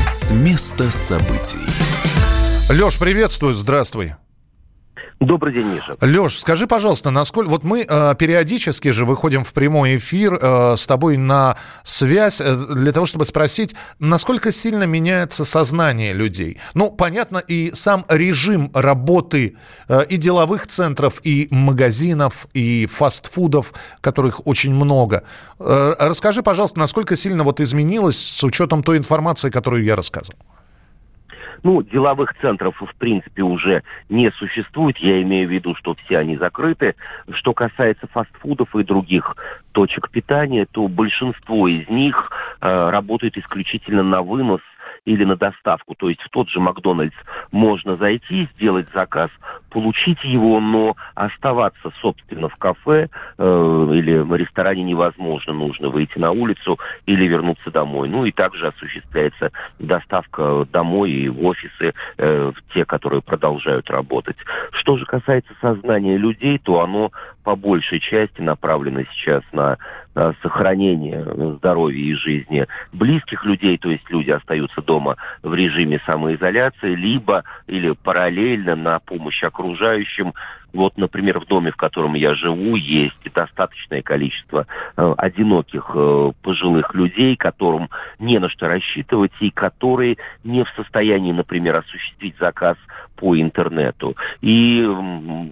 С 0.06 0.32
места 0.32 0.92
событий. 0.92 1.58
Леш, 2.70 3.00
приветствую, 3.00 3.56
здравствуй. 3.56 4.14
Добрый 5.20 5.52
день, 5.52 5.66
Миша. 5.66 5.98
Леш, 6.00 6.38
скажи, 6.38 6.68
пожалуйста, 6.68 7.10
насколько... 7.10 7.50
Вот 7.50 7.64
мы 7.64 7.86
э, 7.90 8.16
периодически 8.20 8.90
же 8.90 9.04
выходим 9.04 9.44
в 9.44 9.52
прямой 9.52 9.98
эфир 9.98 10.38
э, 10.40 10.76
с 10.78 10.86
тобой 10.86 11.18
на 11.18 11.58
связь 11.84 12.40
э, 12.40 12.56
для 12.76 12.92
того, 12.92 13.08
чтобы 13.08 13.26
спросить, 13.26 13.76
насколько 13.98 14.52
сильно 14.52 14.84
меняется 14.84 15.44
сознание 15.44 16.14
людей. 16.14 16.60
Ну, 16.76 16.92
понятно, 16.92 17.40
и 17.40 17.72
сам 17.74 18.06
режим 18.10 18.70
работы 18.76 19.58
э, 19.88 20.06
и 20.08 20.18
деловых 20.18 20.68
центров, 20.68 21.20
и 21.24 21.48
магазинов, 21.50 22.48
и 22.54 22.86
фастфудов, 22.86 23.74
которых 24.02 24.46
очень 24.46 24.76
много. 24.76 25.24
Э, 25.58 25.96
расскажи, 25.98 26.44
пожалуйста, 26.44 26.78
насколько 26.78 27.16
сильно 27.16 27.44
вот 27.44 27.60
изменилось 27.60 28.20
с 28.20 28.44
учетом 28.44 28.84
той 28.84 28.98
информации, 28.98 29.50
которую 29.50 29.84
я 29.84 29.96
рассказывал. 29.96 30.38
Ну, 31.64 31.82
деловых 31.82 32.36
центров, 32.42 32.76
в 32.80 32.96
принципе, 32.96 33.44
уже 33.44 33.84
не 34.10 34.32
существует. 34.32 34.98
Я 34.98 35.22
имею 35.22 35.48
в 35.48 35.52
виду, 35.52 35.76
что 35.76 35.96
все 36.06 36.20
они 36.20 36.38
закрыты. 36.38 36.96
Что 37.32 37.54
касается 37.54 38.08
фастфудов 38.08 38.76
и 38.76 38.84
других 38.84 39.36
точек 39.72 40.10
питания, 40.10 40.66
то 40.70 40.88
большинство 40.88 41.68
из 41.68 41.88
них 41.90 42.32
э, 42.62 42.90
работают 42.90 43.38
исключительно 43.38 44.04
на 44.04 44.22
вынос 44.22 44.62
или 45.06 45.24
на 45.24 45.36
доставку. 45.36 45.96
То 45.96 46.10
есть 46.10 46.22
в 46.22 46.30
тот 46.30 46.50
же 46.50 46.60
Макдональдс 46.60 47.16
можно 47.52 47.96
зайти, 47.96 48.48
сделать 48.56 48.88
заказ, 48.94 49.30
получить 49.78 50.24
его, 50.24 50.60
но 50.60 50.96
оставаться, 51.14 51.92
собственно, 52.02 52.50
в 52.50 52.56
кафе 52.56 53.10
э, 53.38 53.90
или 53.94 54.18
в 54.18 54.34
ресторане 54.36 54.82
невозможно. 54.82 55.54
Нужно 55.54 55.90
выйти 55.90 56.18
на 56.18 56.32
улицу 56.32 56.80
или 57.06 57.28
вернуться 57.28 57.70
домой. 57.70 58.10
Ну 58.10 58.26
и 58.26 58.32
также 58.32 58.66
осуществляется 58.66 59.52
доставка 59.78 60.66
домой 60.72 61.12
и 61.12 61.30
в 61.30 61.46
офисы, 61.46 61.94
э, 62.18 62.52
те, 62.74 62.86
которые 62.86 63.22
продолжают 63.22 63.92
работать. 63.92 64.38
Что 64.72 64.98
же 64.98 65.06
касается 65.06 65.54
сознания 65.62 66.18
людей, 66.18 66.58
то 66.58 66.82
оно 66.82 67.12
по 67.44 67.56
большей 67.56 68.00
части 68.00 68.42
направлено 68.42 69.04
сейчас 69.14 69.44
на 69.52 69.78
сохранения 70.42 71.24
здоровья 71.58 72.00
и 72.00 72.14
жизни 72.16 72.66
близких 72.92 73.46
людей, 73.46 73.78
то 73.78 73.90
есть 73.90 74.10
люди 74.10 74.32
остаются 74.32 74.82
дома 74.82 75.16
в 75.44 75.54
режиме 75.54 76.02
самоизоляции, 76.06 76.96
либо 76.96 77.44
или 77.68 77.92
параллельно 77.92 78.76
на 78.76 79.00
помощь 79.00 79.44
окружающим, 79.44 79.67
Вот, 80.74 80.98
например, 80.98 81.40
в 81.40 81.46
доме, 81.46 81.72
в 81.72 81.76
котором 81.76 82.14
я 82.14 82.36
живу, 82.36 82.76
есть 82.76 83.16
достаточное 83.34 84.02
количество 84.02 84.68
э, 84.96 85.14
одиноких 85.18 85.92
э, 85.96 86.32
пожилых 86.44 86.94
людей, 86.94 87.36
которым 87.36 87.90
не 88.20 88.38
на 88.38 88.50
что 88.50 88.68
рассчитывать 88.68 89.32
и 89.40 89.50
которые 89.50 90.18
не 90.44 90.64
в 90.64 90.70
состоянии, 90.76 91.32
например, 91.32 91.78
осуществить 91.78 92.36
заказ 92.38 92.78
по 93.18 93.40
интернету. 93.40 94.16
И 94.42 94.86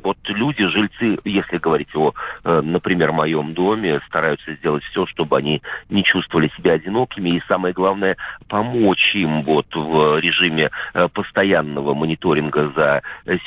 вот 0.03 0.17
люди, 0.27 0.67
жильцы, 0.67 1.17
если 1.25 1.57
говорить 1.57 1.93
о, 1.95 2.13
э, 2.43 2.61
например, 2.61 3.11
моем 3.11 3.53
доме, 3.53 4.01
стараются 4.07 4.53
сделать 4.53 4.83
все, 4.83 5.05
чтобы 5.07 5.37
они 5.37 5.61
не 5.89 6.03
чувствовали 6.03 6.51
себя 6.55 6.73
одинокими. 6.73 7.29
И 7.31 7.43
самое 7.47 7.73
главное, 7.73 8.17
помочь 8.47 9.15
им 9.15 9.43
вот 9.43 9.73
в 9.73 10.19
режиме 10.19 10.69
э, 10.93 11.07
постоянного 11.09 11.93
мониторинга 11.93 12.71
за 12.75 13.01
э, 13.25 13.37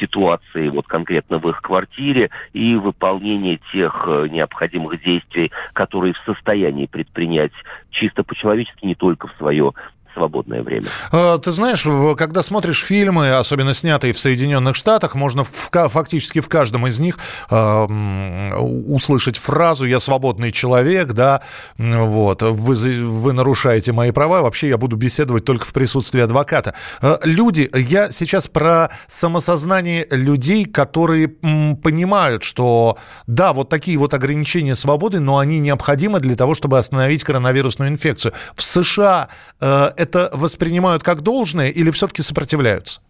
ситуацией 0.48 0.70
вот 0.70 0.86
конкретно 0.86 1.38
в 1.38 1.48
их 1.48 1.60
квартире 1.62 2.30
и 2.52 2.74
выполнение 2.74 3.60
тех 3.72 4.06
необходимых 4.30 5.02
действий, 5.02 5.50
которые 5.72 6.14
в 6.14 6.18
состоянии 6.18 6.86
предпринять 6.86 7.52
чисто 7.90 8.24
по-человечески, 8.24 8.84
не 8.84 8.94
только 8.94 9.28
в 9.28 9.32
свое 9.38 9.72
свободное 10.18 10.62
время. 10.62 10.86
А, 11.12 11.38
ты 11.38 11.50
знаешь, 11.52 11.86
когда 12.16 12.42
смотришь 12.42 12.82
фильмы, 12.82 13.30
особенно 13.30 13.72
снятые 13.72 14.12
в 14.12 14.18
Соединенных 14.18 14.76
Штатах, 14.76 15.14
можно 15.14 15.44
в, 15.44 15.70
фактически 15.70 16.40
в 16.40 16.48
каждом 16.48 16.86
из 16.86 17.00
них 17.00 17.18
э, 17.50 17.84
услышать 17.86 19.36
фразу 19.36 19.84
«я 19.84 20.00
свободный 20.00 20.52
человек», 20.52 21.12
да, 21.12 21.42
вот, 21.78 22.42
вы, 22.42 22.74
вы 22.74 23.32
нарушаете 23.32 23.92
мои 23.92 24.10
права, 24.10 24.42
вообще 24.42 24.68
я 24.68 24.76
буду 24.76 24.96
беседовать 24.96 25.44
только 25.44 25.64
в 25.64 25.72
присутствии 25.72 26.20
адвоката. 26.20 26.74
Э, 27.00 27.18
люди, 27.22 27.70
я 27.74 28.10
сейчас 28.10 28.48
про 28.48 28.90
самосознание 29.06 30.06
людей, 30.10 30.64
которые 30.64 31.28
понимают, 31.28 32.42
что 32.42 32.98
да, 33.26 33.52
вот 33.52 33.68
такие 33.68 33.96
вот 33.98 34.14
ограничения 34.14 34.74
свободы, 34.74 35.20
но 35.20 35.38
они 35.38 35.58
необходимы 35.60 36.20
для 36.20 36.34
того, 36.34 36.54
чтобы 36.54 36.78
остановить 36.78 37.24
коронавирусную 37.24 37.90
инфекцию. 37.90 38.32
В 38.54 38.62
США 38.62 39.28
э, 39.60 39.90
это 39.96 40.07
воспринимают 40.32 41.02
как 41.02 41.22
должное 41.22 41.68
или 41.68 41.90
все-таки 41.90 42.22
сопротивляются? 42.22 43.00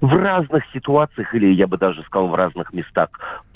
в 0.00 0.14
разных 0.14 0.62
ситуациях, 0.72 1.34
или 1.34 1.52
я 1.52 1.66
бы 1.66 1.76
даже 1.76 2.02
сказал, 2.04 2.28
в 2.28 2.34
разных 2.34 2.72
местах 2.72 3.08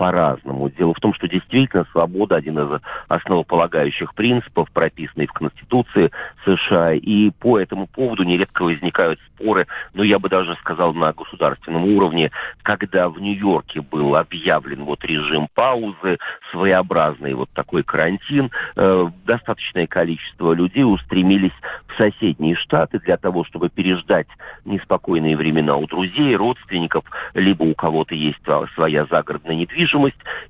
по-разному. 0.02 0.68
Дело 0.68 0.94
в 0.94 0.98
том, 0.98 1.14
что 1.14 1.28
действительно 1.28 1.86
свобода 1.92 2.34
один 2.34 2.58
из 2.58 2.80
основополагающих 3.06 4.16
принципов, 4.16 4.68
прописанный 4.72 5.28
в 5.28 5.32
Конституции 5.32 6.10
США, 6.44 6.94
и 6.94 7.30
по 7.30 7.56
этому 7.56 7.86
поводу 7.86 8.24
нередко 8.24 8.64
возникают 8.64 9.20
споры, 9.28 9.68
но 9.94 10.02
я 10.02 10.18
бы 10.18 10.28
даже 10.28 10.56
сказал 10.56 10.92
на 10.92 11.12
государственном 11.12 11.84
уровне, 11.84 12.32
когда 12.64 13.08
в 13.08 13.20
Нью-Йорке 13.20 13.80
был 13.80 14.16
объявлен 14.16 14.82
вот 14.82 15.04
режим 15.04 15.46
паузы, 15.54 16.18
своеобразный 16.50 17.34
вот 17.34 17.50
такой 17.50 17.84
карантин, 17.84 18.50
э, 18.74 19.06
достаточное 19.24 19.86
количество 19.86 20.52
людей 20.52 20.82
устремились 20.82 21.54
в 21.86 21.96
соседние 21.96 22.56
штаты 22.56 22.98
для 22.98 23.18
того, 23.18 23.44
чтобы 23.44 23.68
переждать 23.68 24.26
неспокойные 24.64 25.36
времена 25.36 25.76
у 25.76 25.86
друзей, 25.86 26.34
родственников, 26.34 27.04
либо 27.34 27.62
у 27.62 27.74
кого-то 27.76 28.16
есть 28.16 28.40
своя 28.74 29.06
загородная 29.08 29.54
недвижимость. 29.54 29.91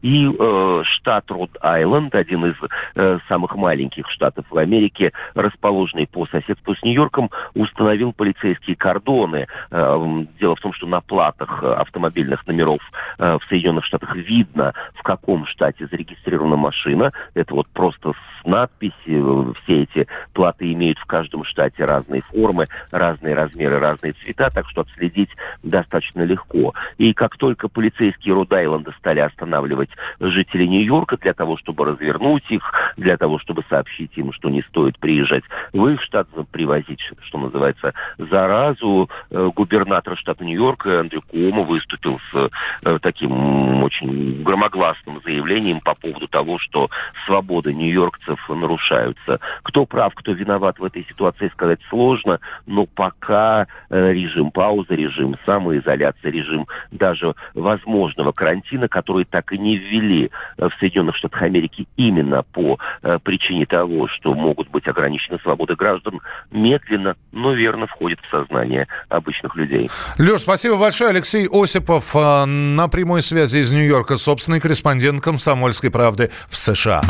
И 0.03 0.29
э, 0.29 0.83
штат 0.85 1.31
Род-Айленд, 1.31 2.15
один 2.15 2.47
из 2.47 2.55
э, 2.95 3.19
самых 3.29 3.57
маленьких 3.57 4.09
штатов 4.11 4.45
в 4.51 4.59
Америке, 4.59 5.13
расположенный 5.35 6.07
по 6.07 6.27
соседству 6.27 6.75
с 6.75 6.83
Нью-Йорком, 6.83 7.31
установил 7.55 8.13
полицейские 8.13 8.77
кордоны. 8.77 9.47
Э, 9.71 10.25
дело 10.41 10.57
в 10.57 10.61
том, 10.61 10.73
что 10.73 10.87
на 10.87 11.01
платах 11.01 11.63
автомобильных 11.63 12.47
номеров 12.47 12.81
э, 13.19 13.39
в 13.39 13.45
Соединенных 13.49 13.85
Штатах 13.85 14.15
видно, 14.17 14.73
в 14.95 15.03
каком 15.03 15.47
штате 15.47 15.87
зарегистрирована 15.87 16.57
машина. 16.57 17.13
Это 17.35 17.55
вот 17.55 17.69
просто 17.69 18.13
с 18.13 18.47
надписью. 18.47 19.55
Все 19.63 19.83
эти 19.83 20.07
платы 20.33 20.73
имеют 20.73 20.99
в 20.99 21.05
каждом 21.05 21.45
штате 21.45 21.85
разные 21.85 22.23
формы, 22.23 22.69
разные 22.91 23.35
размеры, 23.35 23.79
разные 23.79 24.13
цвета, 24.15 24.51
так 24.51 24.69
что 24.69 24.83
отследить 24.83 25.31
достаточно 25.63 26.23
легко. 26.23 26.75
И 26.99 27.13
как 27.13 27.37
только 27.37 27.69
полицейские 27.69 28.35
Род-Айленда 28.35 28.93
стали 28.99 29.21
останавливать 29.27 29.91
жителей 30.21 30.69
Нью-Йорка 30.69 31.17
для 31.17 31.35
того, 31.35 31.57
чтобы 31.57 31.85
развернуть 31.85 32.45
их, 32.51 32.63
для 32.97 33.17
того, 33.17 33.39
чтобы 33.39 33.65
сообщить 33.69 34.13
им, 34.17 34.33
что 34.33 34.49
не 34.49 34.63
стоит 34.63 34.99
приезжать 34.99 35.45
в 35.73 35.87
их 35.89 36.03
штат, 36.03 36.29
привозить, 36.51 37.01
что 37.23 37.39
называется, 37.39 37.95
заразу, 38.19 39.09
э, 39.31 39.51
губернатор 39.55 40.17
штата 40.17 40.45
Нью-Йорка 40.45 41.01
Андрю 41.01 41.23
Куомо 41.23 41.63
выступил 41.63 42.21
с 42.31 42.51
э, 42.85 42.99
таким 43.01 43.83
очень 43.83 44.43
громогласным 44.43 45.21
заявлением 45.25 45.81
по 45.81 45.95
поводу 45.95 46.29
того, 46.29 46.59
что 46.59 46.91
свободы 47.27 47.73
нью-йоркцев 47.73 48.39
нарушаются. 48.49 49.41
Кто 49.63 49.87
прав, 49.87 50.15
кто 50.15 50.33
виноват 50.33 50.79
в 50.79 50.85
этой 50.85 51.05
ситуации, 51.05 51.49
сказать 51.49 51.81
сложно, 51.89 52.41
но 52.67 52.87
пока 52.87 53.67
э, 53.91 54.13
режим 54.13 54.51
паузы, 54.51 54.95
режим 54.95 55.37
самоизоляции, 55.47 56.31
режим 56.31 56.67
даже 56.91 57.35
возможного 57.55 58.33
карантина, 58.33 58.89
который 58.89 59.12
так 59.25 59.53
и 59.53 59.59
не 59.59 59.77
ввели 59.77 60.31
в 60.57 60.71
Соединенных 60.81 61.17
Штатах 61.17 61.43
Америки 61.43 61.87
именно 61.97 62.43
по 62.43 62.79
э, 63.03 63.19
причине 63.23 63.67
того, 63.67 64.09
что 64.09 64.35
могут 64.35 64.69
быть 64.69 64.87
ограничены 64.89 65.39
свободы 65.43 65.77
граждан, 65.77 66.21
медленно, 66.51 67.17
но 67.33 67.53
верно 67.53 67.87
входит 67.87 68.19
в 68.21 68.31
сознание 68.31 68.89
обычных 69.09 69.55
людей. 69.57 69.91
Леш, 70.19 70.43
спасибо 70.43 70.77
большое. 70.77 71.11
Алексей 71.11 71.49
Осипов 71.51 72.15
э, 72.15 72.45
на 72.45 72.89
прямой 72.89 73.23
связи 73.23 73.59
из 73.59 73.73
Нью-Йорка, 73.73 74.17
собственный 74.17 74.61
корреспондент 74.61 75.23
«Комсомольской 75.23 75.91
правды» 75.91 76.31
в 76.49 76.57
США. 76.57 77.03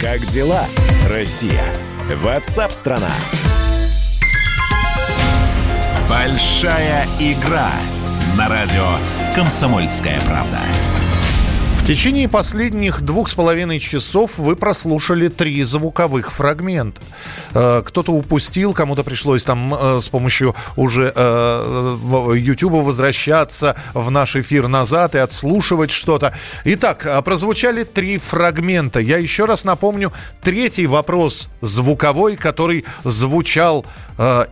Как 0.00 0.20
дела, 0.20 0.64
Россия? 1.10 1.64
Ватсап-страна! 2.22 3.10
Большая 6.08 7.04
игра 7.20 7.70
на 8.36 8.48
радио 8.48 8.86
«Комсомольская 9.34 10.20
правда». 10.22 10.58
Течение 11.88 12.28
последних 12.28 13.00
двух 13.00 13.30
с 13.30 13.34
половиной 13.34 13.78
часов 13.78 14.36
вы 14.36 14.56
прослушали 14.56 15.28
три 15.28 15.62
звуковых 15.62 16.30
фрагмента. 16.30 17.00
Э, 17.54 17.80
кто-то 17.82 18.12
упустил, 18.12 18.74
кому-то 18.74 19.02
пришлось 19.04 19.42
там 19.42 19.72
э, 19.72 19.98
с 20.02 20.10
помощью 20.10 20.54
уже 20.76 21.04
YouTube 22.36 22.74
э, 22.74 22.82
возвращаться 22.82 23.74
в 23.94 24.10
наш 24.10 24.36
эфир 24.36 24.68
назад 24.68 25.14
и 25.14 25.18
отслушивать 25.18 25.90
что-то. 25.90 26.34
Итак, 26.64 27.24
прозвучали 27.24 27.84
три 27.84 28.18
фрагмента. 28.18 29.00
Я 29.00 29.16
еще 29.16 29.46
раз 29.46 29.64
напомню 29.64 30.12
третий 30.42 30.86
вопрос 30.86 31.48
звуковой, 31.62 32.36
который 32.36 32.84
звучал 33.04 33.86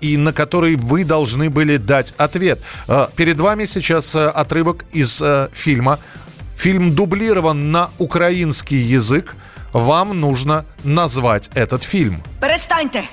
и 0.01 0.17
на 0.17 0.33
который 0.33 0.77
вы 0.77 1.05
должны 1.05 1.51
были 1.51 1.77
дать 1.77 2.15
ответ. 2.17 2.61
Перед 3.17 3.41
вами 3.41 3.65
сейчас 3.65 4.15
отрывок 4.15 4.85
из 4.93 5.21
фильма 5.53 5.99
Фильм 6.58 6.92
дублирован 6.92 7.72
на 7.72 7.88
украинский 7.98 8.98
язык. 8.98 9.36
Вам 9.74 10.20
нужно 10.20 10.64
назвать 10.84 11.50
этот 11.56 11.84
фильм. 11.84 12.18
Перестаньте! 12.40 13.04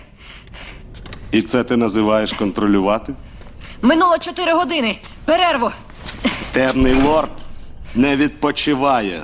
І 1.32 1.42
це 1.42 1.64
ти 1.64 1.76
називаєш 1.76 2.32
контролювати? 2.32 3.14
Минуло 3.82 4.18
4 4.18 4.52
години. 4.52 4.98
Перерву. 5.24 5.70
Темний 6.52 6.94
лорд 6.94 7.30
не 7.94 8.16
відпочиває. 8.16 9.22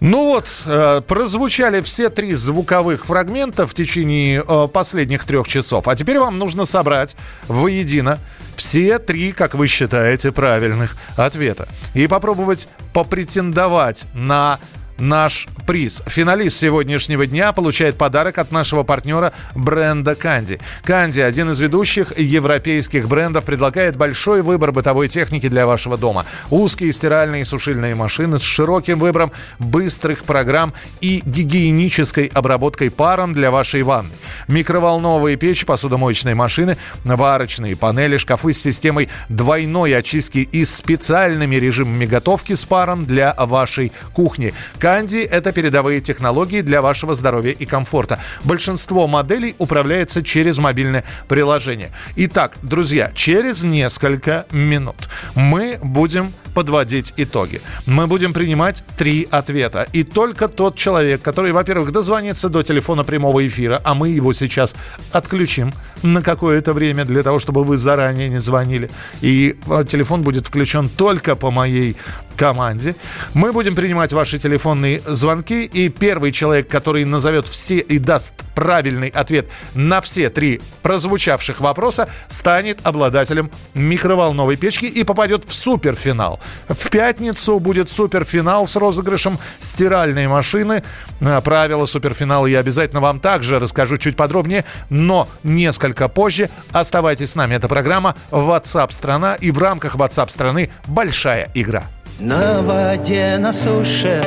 Ну 0.00 0.24
вот, 0.24 0.44
э, 0.66 1.00
прозвучали 1.00 1.80
все 1.80 2.10
три 2.10 2.34
звуковых 2.34 3.04
фрагмента 3.04 3.64
в 3.64 3.72
течение 3.72 4.42
э, 4.42 4.68
последних 4.68 5.24
трех 5.24 5.48
часов. 5.48 5.88
А 5.88 5.94
теперь 5.94 6.18
вам 6.18 6.38
нужно 6.38 6.66
собрать 6.66 7.16
воедино 7.48 8.18
все 8.59 8.99
три, 8.99 9.31
как 9.31 9.55
вы 9.55 9.67
считаете, 9.67 10.33
правильных 10.33 10.97
ответа. 11.15 11.69
И 11.93 12.07
попробовать 12.07 12.67
попретендовать 12.93 14.05
на 14.13 14.59
наш 14.99 15.47
приз. 15.65 16.03
Финалист 16.07 16.57
сегодняшнего 16.57 17.25
дня 17.25 17.51
получает 17.51 17.97
подарок 17.97 18.37
от 18.37 18.51
нашего 18.51 18.83
партнера 18.83 19.33
бренда 19.55 20.15
Канди. 20.15 20.59
Канди, 20.83 21.19
один 21.19 21.49
из 21.51 21.59
ведущих 21.59 22.17
европейских 22.17 23.07
брендов, 23.07 23.45
предлагает 23.45 23.95
большой 23.95 24.41
выбор 24.41 24.71
бытовой 24.71 25.07
техники 25.07 25.47
для 25.47 25.65
вашего 25.65 25.97
дома. 25.97 26.25
Узкие 26.49 26.91
стиральные 26.91 27.41
и 27.41 27.45
сушильные 27.45 27.95
машины 27.95 28.39
с 28.39 28.41
широким 28.41 28.99
выбором 28.99 29.31
быстрых 29.59 30.23
программ 30.23 30.73
и 31.01 31.21
гигиенической 31.25 32.27
обработкой 32.33 32.91
паром 32.91 33.33
для 33.33 33.51
вашей 33.51 33.83
ванны. 33.83 34.11
Микроволновые 34.47 35.37
печи, 35.37 35.65
посудомоечные 35.65 36.35
машины, 36.35 36.77
варочные 37.03 37.75
панели, 37.75 38.17
шкафы 38.17 38.53
с 38.53 38.61
системой 38.61 39.09
двойной 39.29 39.95
очистки 39.95 40.39
и 40.39 40.65
специальными 40.65 41.55
режимами 41.55 42.05
готовки 42.05 42.55
с 42.55 42.65
паром 42.65 43.05
для 43.05 43.33
вашей 43.37 43.91
кухни. 44.13 44.53
Канди– 44.89 45.17
это 45.31 45.51
передовые 45.51 46.01
технологии 46.01 46.61
для 46.61 46.81
вашего 46.81 47.13
здоровья 47.13 47.51
и 47.51 47.67
комфорта. 47.67 48.17
Большинство 48.43 49.07
моделей 49.07 49.53
управляется 49.59 50.23
через 50.23 50.57
мобильное 50.57 51.03
приложение. 51.27 51.91
Итак, 52.15 52.57
друзья, 52.63 53.11
через 53.13 53.61
несколько 53.61 54.47
минут 54.49 55.07
мы 55.35 55.77
будем 55.83 56.33
подводить 56.55 57.13
итоги. 57.17 57.61
Мы 57.85 58.07
будем 58.07 58.33
принимать 58.33 58.83
три 58.97 59.27
ответа. 59.29 59.87
И 59.93 60.03
только 60.03 60.47
тот 60.47 60.75
человек, 60.75 61.21
который, 61.21 61.51
во-первых, 61.51 61.91
дозвонится 61.91 62.49
до 62.49 62.63
телефона 62.63 63.03
прямого 63.03 63.47
эфира, 63.47 63.79
а 63.83 63.93
мы 63.93 64.09
его 64.09 64.33
сейчас 64.33 64.75
отключим 65.11 65.71
на 66.01 66.21
какое-то 66.21 66.73
время 66.73 67.05
для 67.05 67.23
того, 67.23 67.37
чтобы 67.37 67.63
вы 67.63 67.77
заранее 67.77 68.29
не 68.29 68.39
звонили. 68.39 68.89
И 69.21 69.55
э, 69.67 69.83
телефон 69.87 70.23
будет 70.23 70.47
включен 70.47 70.89
только 70.89 71.35
по 71.35 71.51
моей 71.51 71.95
команде. 72.39 72.95
Мы 73.33 73.51
будем 73.51 73.75
принимать 73.75 74.13
ваши 74.13 74.39
телефонные 74.39 75.01
звонки, 75.05 75.65
и 75.65 75.89
первый 75.89 76.31
человек, 76.31 76.69
который 76.69 77.03
назовет 77.03 77.47
все 77.49 77.79
и 77.79 77.99
даст 77.99 78.31
правильный 78.55 79.09
ответ 79.09 79.47
на 79.75 79.99
все 79.99 80.29
три 80.29 80.61
прозвучавших 80.81 81.59
вопроса, 81.59 82.07
станет 82.29 82.79
обладателем 82.83 83.51
микроволновой 83.73 84.55
печки 84.55 84.85
и 84.85 85.03
попадет 85.03 85.43
в 85.43 85.51
суперфинал. 85.51 86.39
В 86.69 86.89
пятницу 86.89 87.59
будет 87.59 87.89
суперфинал 87.89 88.67
с 88.67 88.77
розыгрышем 88.77 89.37
стиральной 89.59 90.27
машины. 90.27 90.81
Э, 91.19 91.41
правила 91.41 91.85
суперфинала 91.85 92.45
я 92.45 92.59
обязательно 92.59 93.01
вам 93.01 93.19
также 93.19 93.59
расскажу 93.59 93.97
чуть 93.97 94.15
подробнее, 94.15 94.63
но 94.89 95.27
несколько 95.43 96.07
позже. 96.07 96.49
Оставайтесь 96.71 97.31
с 97.31 97.35
нами. 97.35 97.55
Это 97.55 97.67
программа 97.67 98.15
WhatsApp 98.31 98.93
страна 98.93 99.35
и 99.35 99.51
в 99.51 99.57
рамках 99.57 99.97
WhatsApp 99.97 100.29
страны 100.29 100.71
большая 100.87 101.51
игра. 101.53 101.83
На 102.19 102.61
воде, 102.61 103.37
на 103.37 103.53
суше, 103.53 104.21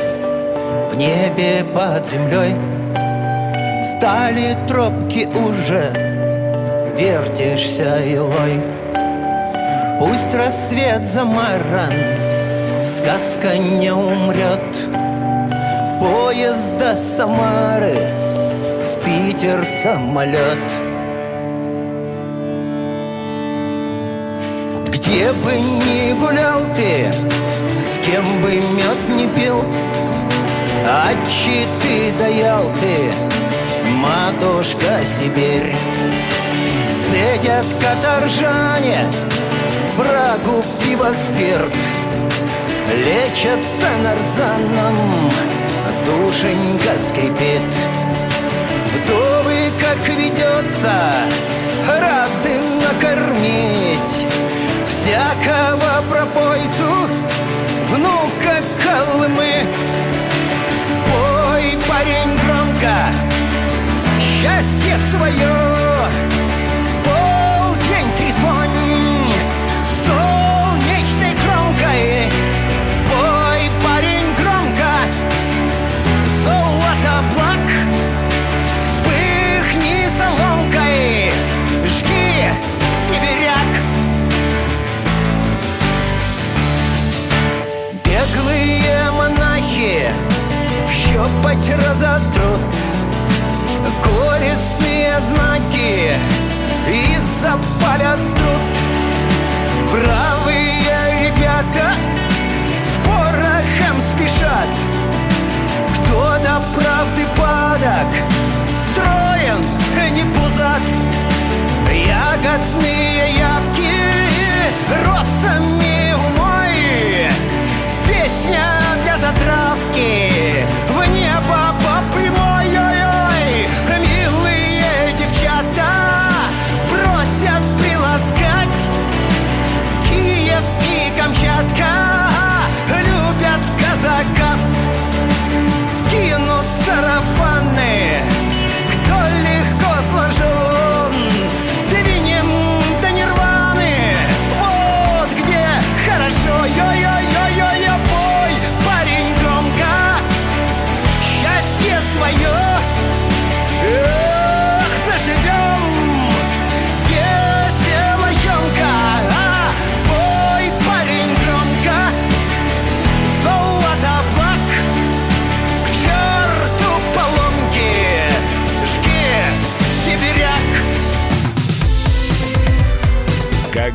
в 0.91 0.97
небе 0.97 1.63
под 1.75 2.07
землей 2.07 2.55
Стали 3.85 4.57
тропки 4.67 5.27
уже, 5.27 5.93
вертишься 6.97 7.99
илой 8.03 8.63
Пусть 9.99 10.35
рассвет 10.35 11.05
замаран, 11.05 11.93
сказка 12.83 13.59
не 13.59 13.93
умрет. 13.93 14.89
Поезд 16.01 16.75
до 16.79 16.97
Самары, 16.97 18.11
в 18.81 19.05
Питер 19.05 19.67
самолет 19.67 20.92
Где 24.93 25.33
бы 25.33 25.53
ни 25.53 26.13
гулял 26.13 26.63
ты, 26.75 27.13
с 27.81 27.99
кем 28.05 28.25
бы 28.43 28.51
мед 28.51 29.09
не 29.09 29.27
пил 29.29 29.65
А 30.87 31.13
ты 31.83 32.13
даял 32.19 32.71
ты, 32.79 33.13
матушка 33.85 35.03
Сибирь. 35.03 35.75
Цедят 36.99 37.67
каторжане, 37.81 38.99
брагу, 39.97 40.63
пиво, 40.81 41.09
спирт 41.15 41.75
Лечатся 42.95 43.89
нарзаном, 44.03 45.31
душенька 46.05 46.99
скрипит. 46.99 47.75
Вдовы, 48.93 49.57
как 49.81 50.09
ведется, 50.15 50.95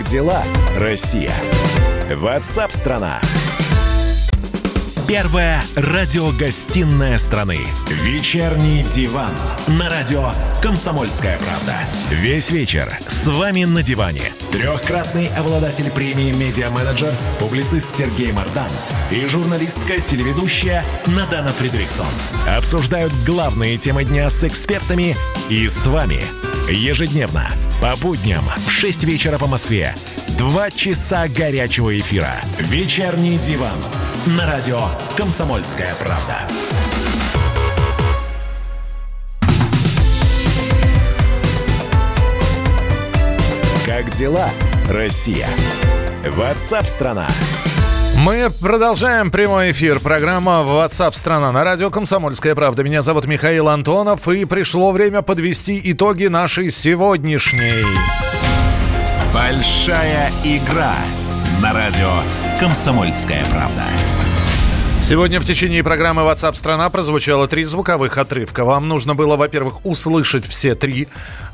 дела, 0.07 0.41
Россия? 0.77 1.33
Ватсап-страна! 2.09 3.19
Первая 5.05 5.61
радиогостинная 5.75 7.17
страны. 7.17 7.57
Вечерний 7.89 8.83
диван. 8.83 9.29
На 9.79 9.89
радио 9.89 10.31
«Комсомольская 10.61 11.37
правда». 11.37 11.75
Весь 12.09 12.51
вечер 12.51 12.87
с 13.07 13.27
вами 13.27 13.65
на 13.65 13.83
диване. 13.83 14.31
Трехкратный 14.51 15.27
обладатель 15.37 15.89
премии 15.91 16.31
«Медиа-менеджер», 16.31 17.11
публицист 17.39 17.97
Сергей 17.97 18.31
Мардан 18.31 18.69
и 19.11 19.25
журналистка-телеведущая 19.25 20.85
Надана 21.17 21.51
Фридриксон. 21.51 22.07
Обсуждают 22.57 23.13
главные 23.25 23.77
темы 23.77 24.03
дня 24.03 24.29
с 24.29 24.43
экспертами 24.43 25.15
и 25.49 25.67
с 25.67 25.85
вами. 25.85 26.21
Ежедневно, 26.69 27.49
по 27.81 27.95
будням 27.97 28.43
в 28.65 28.71
6 28.71 29.03
вечера 29.03 29.37
по 29.37 29.47
Москве. 29.47 29.93
Два 30.37 30.69
часа 30.71 31.27
горячего 31.27 31.97
эфира. 31.97 32.33
Вечерний 32.59 33.37
диван. 33.37 33.77
На 34.37 34.45
радио 34.45 34.79
«Комсомольская 35.15 35.93
правда». 35.95 36.47
Как 43.85 44.11
дела, 44.11 44.49
Россия? 44.89 45.47
Ватсап-страна! 46.25 47.25
Мы 48.17 48.49
продолжаем 48.49 49.29
прямой 49.29 49.71
эфир. 49.71 49.99
Программа 49.99 50.63
WhatsApp 50.65 51.13
страна 51.13 51.51
на 51.51 51.63
радио 51.63 51.91
«Комсомольская 51.91 52.55
правда». 52.55 52.83
Меня 52.83 53.03
зовут 53.03 53.25
Михаил 53.25 53.67
Антонов, 53.69 54.27
и 54.27 54.45
пришло 54.45 54.91
время 54.91 55.21
подвести 55.21 55.79
итоги 55.83 56.25
нашей 56.25 56.71
сегодняшней. 56.71 57.85
Большая 59.31 60.31
игра 60.43 60.95
на 61.61 61.73
радио 61.73 62.11
«Комсомольская 62.59 63.45
правда». 63.51 63.83
Сегодня 65.07 65.39
в 65.39 65.45
течение 65.45 65.85
программы 65.85 66.23
WhatsApp 66.23 66.55
страна 66.55 66.89
прозвучало 66.89 67.47
три 67.47 67.63
звуковых 67.63 68.17
отрывка. 68.17 68.65
Вам 68.65 68.89
нужно 68.89 69.15
было, 69.15 69.37
во-первых, 69.37 69.85
услышать 69.85 70.45
все 70.45 70.75
три. 70.75 71.07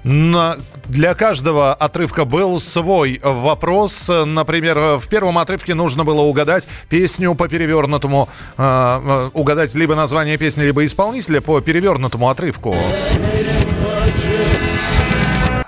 На, 0.04 0.58
для 0.86 1.14
каждого 1.14 1.72
отрывка 1.72 2.26
был 2.26 2.60
свой 2.60 3.22
вопрос. 3.24 4.10
Например, 4.10 4.98
в 4.98 5.08
первом 5.08 5.38
отрывке 5.38 5.76
нужно 5.76 6.04
было 6.04 6.22
угадать 6.22 6.68
песню 6.90 7.36
по 7.36 7.48
перевернутому, 7.48 8.28
э, 8.58 9.30
угадать 9.36 9.76
либо 9.76 9.94
название 9.94 10.40
песни, 10.40 10.64
либо 10.64 10.84
исполнителя 10.84 11.40
по 11.40 11.62
перевернутому 11.62 12.32
отрывку. 12.32 12.76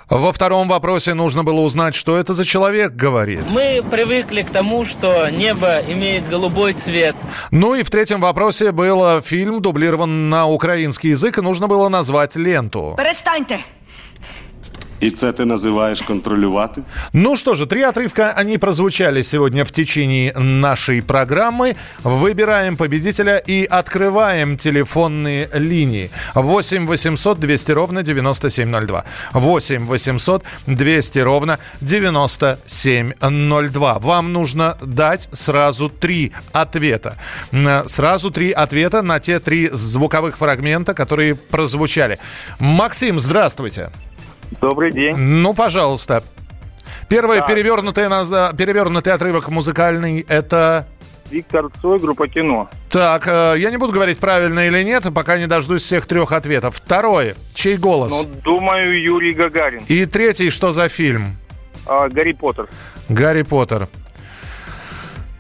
Во 0.10 0.32
втором 0.32 0.68
вопросе 0.68 1.14
нужно 1.16 1.44
было 1.44 1.62
узнать, 1.62 1.96
что 1.96 2.18
это 2.18 2.34
за 2.34 2.46
человек 2.46 2.94
говорит. 2.94 3.52
Мы 3.52 3.84
привыкли 3.90 4.44
к 4.44 4.52
тому, 4.52 4.86
что 4.86 5.30
небо 5.30 5.80
имеет 5.88 6.30
голубой 6.30 6.74
цвет. 6.74 7.16
Ну 7.52 7.74
и 7.74 7.84
в 7.84 7.90
третьем 7.90 8.22
вопросе 8.22 8.72
был 8.72 9.22
фильм, 9.22 9.62
дублирован 9.62 10.30
на 10.30 10.48
украинский 10.48 11.12
язык, 11.12 11.40
и 11.40 11.42
нужно 11.42 11.68
было 11.68 11.90
назвать 11.90 12.36
ленту. 12.36 12.94
Перестаньте! 12.98 13.60
І 15.00 15.12
це 15.12 15.32
ти 15.32 15.46
називаєш 15.46 16.02
контролювати? 16.02 16.82
Ну 17.14 17.36
что 17.36 17.56
же, 17.56 17.66
три 17.66 17.82
отрывка, 17.82 18.40
они 18.40 18.58
прозвучали 18.58 19.24
сегодня 19.24 19.64
в 19.64 19.72
течение 19.72 20.34
нашей 20.40 21.02
программы. 21.02 21.76
Выбираем 22.04 22.78
победителя 22.78 23.42
и 23.50 23.66
открываем 23.66 24.58
телефонные 24.58 25.50
линии. 25.54 26.10
8 26.36 26.88
800 26.88 27.40
200 27.40 27.72
ровно 27.72 28.04
9702. 28.04 29.04
8 29.34 29.86
800 29.86 30.44
200 30.68 31.20
ровно 31.20 31.58
9702. 31.82 34.00
Вам 34.00 34.34
нужно 34.34 34.78
дать 34.82 35.30
сразу 35.32 35.90
три 35.90 36.32
ответа. 36.54 37.16
Сразу 37.86 38.32
три 38.32 38.52
ответа 38.52 39.02
на 39.02 39.20
те 39.20 39.40
три 39.40 39.70
звуковых 39.74 40.38
фрагмента, 40.38 40.94
которые 40.94 41.36
прозвучали. 41.36 42.18
Максим, 42.60 43.20
здравствуйте. 43.20 43.90
Добрый 44.62 44.92
день. 44.92 45.16
Ну, 45.16 45.54
пожалуйста. 45.54 46.24
Первый 47.08 47.40
да. 47.40 47.48
перевернутый, 47.48 48.10
на, 48.10 48.54
перевернутый 48.54 49.14
отрывок 49.14 49.50
музыкальный– 49.50 50.26
это... 50.28 50.88
Виктор 51.30 51.70
Цой, 51.82 52.00
группа 52.00 52.28
«Кино». 52.28 52.70
Так, 52.90 53.28
э, 53.28 53.56
я 53.58 53.72
не 53.72 53.78
буду 53.78 53.92
говорить, 53.94 54.20
правильно 54.20 54.68
или 54.68 54.84
нет, 54.84 55.04
пока 55.14 55.38
не 55.38 55.48
дождусь 55.48 55.82
всех 55.82 56.06
трех 56.06 56.32
ответов. 56.32 56.76
Второй. 56.76 57.34
Чей 57.54 57.78
голос? 57.78 58.12
Ну, 58.12 58.32
думаю, 58.44 59.02
Юрий 59.02 59.34
Гагарин. 59.34 59.84
И 59.88 60.06
третий, 60.06 60.50
что 60.52 60.72
за 60.72 60.88
фильм? 60.88 61.38
А, 61.88 62.10
Гарри 62.10 62.34
Поттер. 62.34 62.68
Гарри 63.10 63.42
Поттер. 63.42 63.88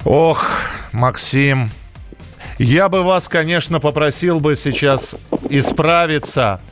Ох, 0.04 0.45
Максим. 0.91 1.69
Я 2.58 2.89
бы 2.89 3.04
вас, 3.04 3.28
конечно, 3.28 3.80
попросил 3.80 4.39
бы 4.39 4.56
сейчас 4.56 5.15
исправиться– 5.49 6.62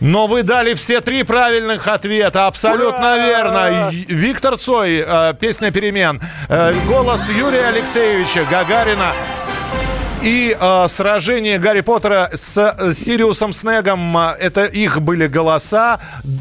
но 0.00 0.26
вы 0.26 0.42
дали 0.42 0.74
все 0.74 1.00
три 1.00 1.22
правильных 1.22 1.88
ответа. 1.88 2.46
Абсолютно 2.46 3.14
Ура! 3.14 3.16
верно. 3.26 3.90
Виктор 3.90 4.56
Цой, 4.58 5.04
э, 5.06 5.34
песня 5.40 5.70
перемен. 5.70 6.20
Э, 6.48 6.72
голос 6.86 7.28
Юрия 7.30 7.68
Алексеевича 7.68 8.44
Гагарина. 8.50 9.12
И 10.22 10.56
э, 10.58 10.88
сражение 10.88 11.60
Гарри 11.60 11.80
Поттера 11.80 12.28
с 12.34 12.58
э, 12.58 12.92
Сириусом 12.92 13.52
Снегом, 13.52 14.18
э, 14.18 14.34
это 14.40 14.64
их 14.64 15.00
были 15.00 15.28
голоса. 15.28 16.00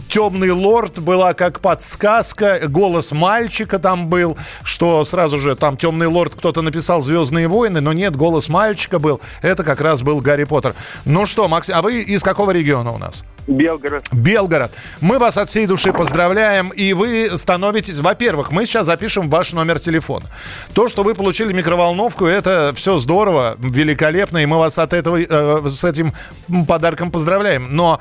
Темный 0.10 0.50
лорд 0.50 0.98
была 0.98 1.36
как 1.36 1.60
подсказка. 1.60 2.62
Голос 2.68 3.12
мальчика 3.12 3.78
там 3.78 4.08
был, 4.08 4.36
что 4.64 5.04
сразу 5.04 5.38
же 5.38 5.56
там 5.56 5.78
Темный 5.78 6.08
лорд 6.08 6.34
кто-то 6.34 6.64
написал 6.64 7.02
Звездные 7.02 7.48
войны, 7.48 7.80
но 7.80 7.94
нет, 7.94 8.16
голос 8.16 8.50
мальчика 8.50 8.98
был. 8.98 9.22
Это 9.44 9.64
как 9.64 9.80
раз 9.80 10.02
был 10.02 10.22
Гарри 10.22 10.46
Поттер. 10.46 10.74
Ну 11.06 11.28
что, 11.28 11.48
Макс, 11.48 11.70
а 11.70 11.84
вы 11.84 12.02
из 12.02 12.24
какого 12.24 12.50
региона 12.50 12.92
у 12.92 12.98
нас? 12.98 13.24
Белгород. 13.48 14.06
Белгород. 14.12 14.72
Мы 15.00 15.20
вас 15.20 15.38
от 15.38 15.50
всей 15.50 15.68
души 15.68 15.94
поздравляем, 15.94 16.70
и 16.70 16.94
вы 16.94 17.30
становитесь... 17.36 18.00
Во-первых, 18.00 18.52
мы 18.52 18.66
сейчас 18.66 18.86
запишем 18.88 19.30
ваш 19.30 19.54
номер 19.54 19.80
телефона. 19.80 20.26
То, 20.74 20.90
что 20.90 21.04
вы 21.04 21.16
получили 21.16 21.54
микроволновку, 21.54 22.26
это 22.26 22.74
все 22.76 23.00
здорово, 23.00 23.56
великолепно, 23.78 24.40
и 24.40 24.46
мы 24.46 24.58
вас 24.58 24.80
от 24.80 24.94
этого, 24.94 25.18
э, 25.22 25.70
с 25.70 25.84
этим 25.84 26.14
подарком 26.68 27.12
поздравляем. 27.12 27.76
Но 27.76 28.00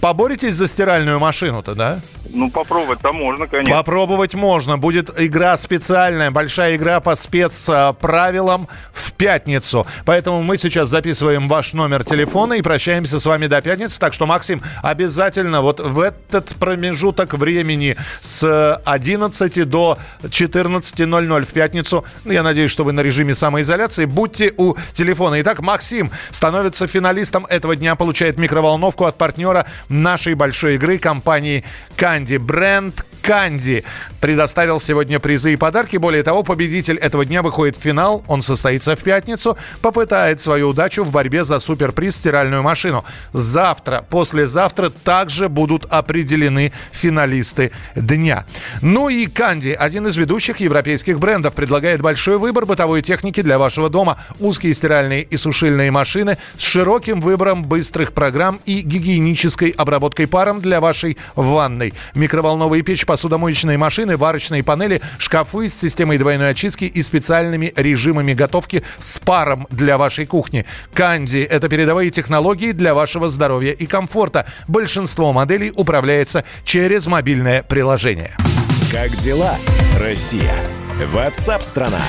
поборитесь 0.00 0.54
за 0.54 0.66
стиральную 0.66 1.20
машину-то, 1.20 1.74
да? 1.74 2.00
Ну, 2.30 2.50
попробовать-то 2.50 3.12
можно, 3.12 3.46
конечно. 3.46 3.76
Попробовать 3.76 4.34
можно. 4.34 4.78
Будет 4.78 5.10
игра 5.20 5.56
специальная, 5.56 6.30
большая 6.30 6.76
игра 6.76 7.00
по 7.00 7.14
спецправилам 7.14 8.68
в 8.92 9.12
пятницу. 9.12 9.86
Поэтому 10.04 10.42
мы 10.42 10.56
сейчас 10.56 10.88
записываем 10.88 11.48
ваш 11.48 11.74
номер 11.74 12.04
телефона 12.04 12.54
и 12.54 12.62
прощаемся 12.62 13.20
с 13.20 13.26
вами 13.26 13.46
до 13.46 13.60
пятницы. 13.62 14.00
Так 14.00 14.14
что, 14.14 14.26
Максим, 14.26 14.62
обязательно 14.82 15.60
вот 15.60 15.80
в 15.80 16.00
этот 16.00 16.56
промежуток 16.56 17.34
времени 17.34 17.96
с 18.20 18.80
11 18.84 19.68
до 19.68 19.98
14.00 20.22 21.42
в 21.42 21.52
пятницу, 21.52 22.04
я 22.24 22.42
надеюсь, 22.42 22.70
что 22.70 22.84
вы 22.84 22.92
на 22.92 23.02
режиме 23.02 23.34
самоизоляции, 23.34 24.06
будьте 24.06 24.52
у 24.56 24.74
телефона. 24.92 25.01
Итак, 25.40 25.60
Максим 25.60 26.10
становится 26.30 26.86
финалистом 26.86 27.46
этого 27.46 27.76
дня, 27.76 27.94
получает 27.96 28.38
микроволновку 28.38 29.04
от 29.04 29.18
партнера 29.18 29.66
нашей 29.88 30.34
большой 30.34 30.76
игры 30.76 30.98
компании 30.98 31.64
Канди. 31.96 32.36
Бренд 32.36 33.04
Канди 33.22 33.84
предоставил 34.20 34.80
сегодня 34.80 35.20
призы 35.20 35.52
и 35.52 35.56
подарки. 35.56 35.96
Более 35.96 36.22
того, 36.22 36.42
победитель 36.42 36.96
этого 36.96 37.24
дня 37.24 37.42
выходит 37.42 37.76
в 37.76 37.80
финал. 37.80 38.24
Он 38.26 38.42
состоится 38.42 38.96
в 38.96 39.00
пятницу. 39.00 39.56
Попытает 39.80 40.40
свою 40.40 40.70
удачу 40.70 41.04
в 41.04 41.10
борьбе 41.10 41.44
за 41.44 41.60
суперприз 41.60 42.16
стиральную 42.16 42.62
машину. 42.62 43.04
Завтра, 43.32 44.04
послезавтра 44.10 44.90
также 44.90 45.48
будут 45.48 45.86
определены 45.88 46.72
финалисты 46.90 47.70
дня. 47.94 48.44
Ну 48.80 49.08
и 49.08 49.26
Канди, 49.26 49.70
один 49.70 50.06
из 50.08 50.16
ведущих 50.16 50.58
европейских 50.58 51.20
брендов, 51.20 51.54
предлагает 51.54 52.02
большой 52.02 52.38
выбор 52.38 52.66
бытовой 52.66 53.02
техники 53.02 53.40
для 53.40 53.58
вашего 53.58 53.88
дома. 53.88 54.18
Узкие 54.40 54.74
стиральные 54.74 55.22
и 55.22 55.36
сушильные 55.36 55.90
машины 55.90 56.38
с 56.56 56.62
широким 56.62 57.20
выбором 57.20 57.64
быстрых 57.64 58.12
программ 58.12 58.60
и 58.66 58.80
гигиенической 58.80 59.70
обработкой 59.70 60.26
паром 60.26 60.60
для 60.60 60.80
вашей 60.80 61.16
ванной. 61.36 61.94
Микроволновые 62.14 62.82
печь 62.82 63.06
посудомоечные 63.12 63.76
машины, 63.76 64.16
варочные 64.16 64.62
панели, 64.62 65.02
шкафы 65.18 65.68
с 65.68 65.74
системой 65.78 66.16
двойной 66.16 66.48
очистки 66.48 66.86
и 66.86 67.02
специальными 67.02 67.70
режимами 67.76 68.32
готовки 68.32 68.82
с 68.98 69.18
паром 69.18 69.66
для 69.68 69.98
вашей 69.98 70.24
кухни. 70.24 70.64
Канди– 70.94 71.46
это 71.50 71.68
передовые 71.68 72.10
технологии 72.10 72.72
для 72.72 72.94
вашего 72.94 73.28
здоровья 73.28 73.72
и 73.72 73.84
комфорта. 73.84 74.46
Большинство 74.66 75.34
моделей 75.34 75.70
управляется 75.76 76.44
через 76.64 77.06
мобильное 77.06 77.62
приложение. 77.62 78.34
Как 78.90 79.14
дела, 79.18 79.58
Россия? 80.00 80.54
Ватсап-страна! 81.12 82.00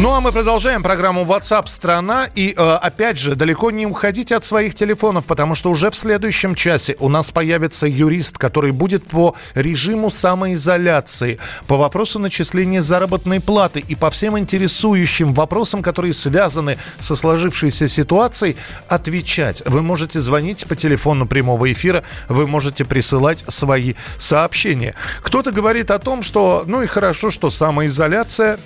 Ну 0.00 0.14
а 0.14 0.22
мы 0.22 0.32
продолжаем 0.32 0.82
программу 0.82 1.24
WhatsApp 1.24 1.66
страна 1.66 2.26
и 2.34 2.54
э, 2.56 2.62
опять 2.62 3.18
же 3.18 3.34
далеко 3.34 3.70
не 3.70 3.84
уходите 3.84 4.34
от 4.34 4.42
своих 4.42 4.74
телефонов, 4.74 5.26
потому 5.26 5.54
что 5.54 5.68
уже 5.68 5.90
в 5.90 5.94
следующем 5.94 6.54
часе 6.54 6.96
у 7.00 7.10
нас 7.10 7.30
появится 7.30 7.86
юрист, 7.86 8.38
который 8.38 8.72
будет 8.72 9.04
по 9.04 9.36
режиму 9.54 10.08
самоизоляции, 10.08 11.38
по 11.66 11.76
вопросу 11.76 12.18
начисления 12.18 12.80
заработной 12.80 13.40
платы 13.40 13.84
и 13.86 13.94
по 13.94 14.08
всем 14.08 14.38
интересующим 14.38 15.34
вопросам, 15.34 15.82
которые 15.82 16.14
связаны 16.14 16.78
со 16.98 17.14
сложившейся 17.14 17.86
ситуацией, 17.86 18.56
отвечать. 18.88 19.62
Вы 19.66 19.82
можете 19.82 20.18
звонить 20.20 20.66
по 20.66 20.76
телефону 20.76 21.26
прямого 21.26 21.70
эфира, 21.70 22.04
вы 22.30 22.46
можете 22.46 22.86
присылать 22.86 23.44
свои 23.48 23.92
сообщения. 24.16 24.94
Кто-то 25.20 25.52
говорит 25.52 25.90
о 25.90 25.98
том, 25.98 26.22
что 26.22 26.64
ну 26.66 26.80
и 26.80 26.86
хорошо, 26.86 27.30
что 27.30 27.50
самоизоляция 27.50 28.58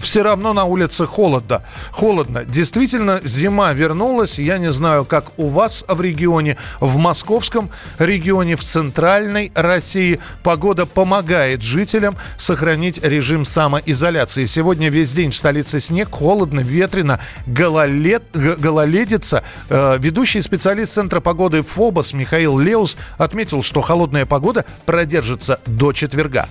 все 0.00 0.22
равно 0.22 0.52
на 0.52 0.64
улице 0.64 1.06
холодно. 1.06 1.62
Холодно. 1.90 2.44
Действительно, 2.44 3.20
зима 3.24 3.72
вернулась. 3.72 4.38
Я 4.38 4.58
не 4.58 4.72
знаю, 4.72 5.04
как 5.04 5.38
у 5.38 5.48
вас 5.48 5.84
в 5.88 6.00
регионе, 6.00 6.56
в 6.80 6.96
московском 6.96 7.70
регионе, 7.98 8.56
в 8.56 8.62
центральной 8.62 9.52
России. 9.54 10.20
Погода 10.42 10.86
помогает 10.86 11.62
жителям 11.62 12.16
сохранить 12.36 13.02
режим 13.02 13.44
самоизоляции. 13.44 14.44
Сегодня 14.44 14.90
весь 14.90 15.12
день 15.12 15.30
в 15.30 15.36
столице 15.36 15.80
снег, 15.80 16.10
холодно, 16.10 16.60
ветрено, 16.60 17.20
гололед, 17.46 18.22
гололедица. 18.32 19.42
Э, 19.68 19.96
ведущий 19.98 20.40
специалист 20.40 20.92
Центра 20.92 21.20
погоды 21.20 21.62
ФОБОС 21.62 22.12
Михаил 22.12 22.58
Леус 22.58 22.96
отметил, 23.18 23.62
что 23.62 23.80
холодная 23.80 24.26
погода 24.26 24.64
продержится 24.84 25.60
до 25.66 25.92
четверга. 25.92 26.48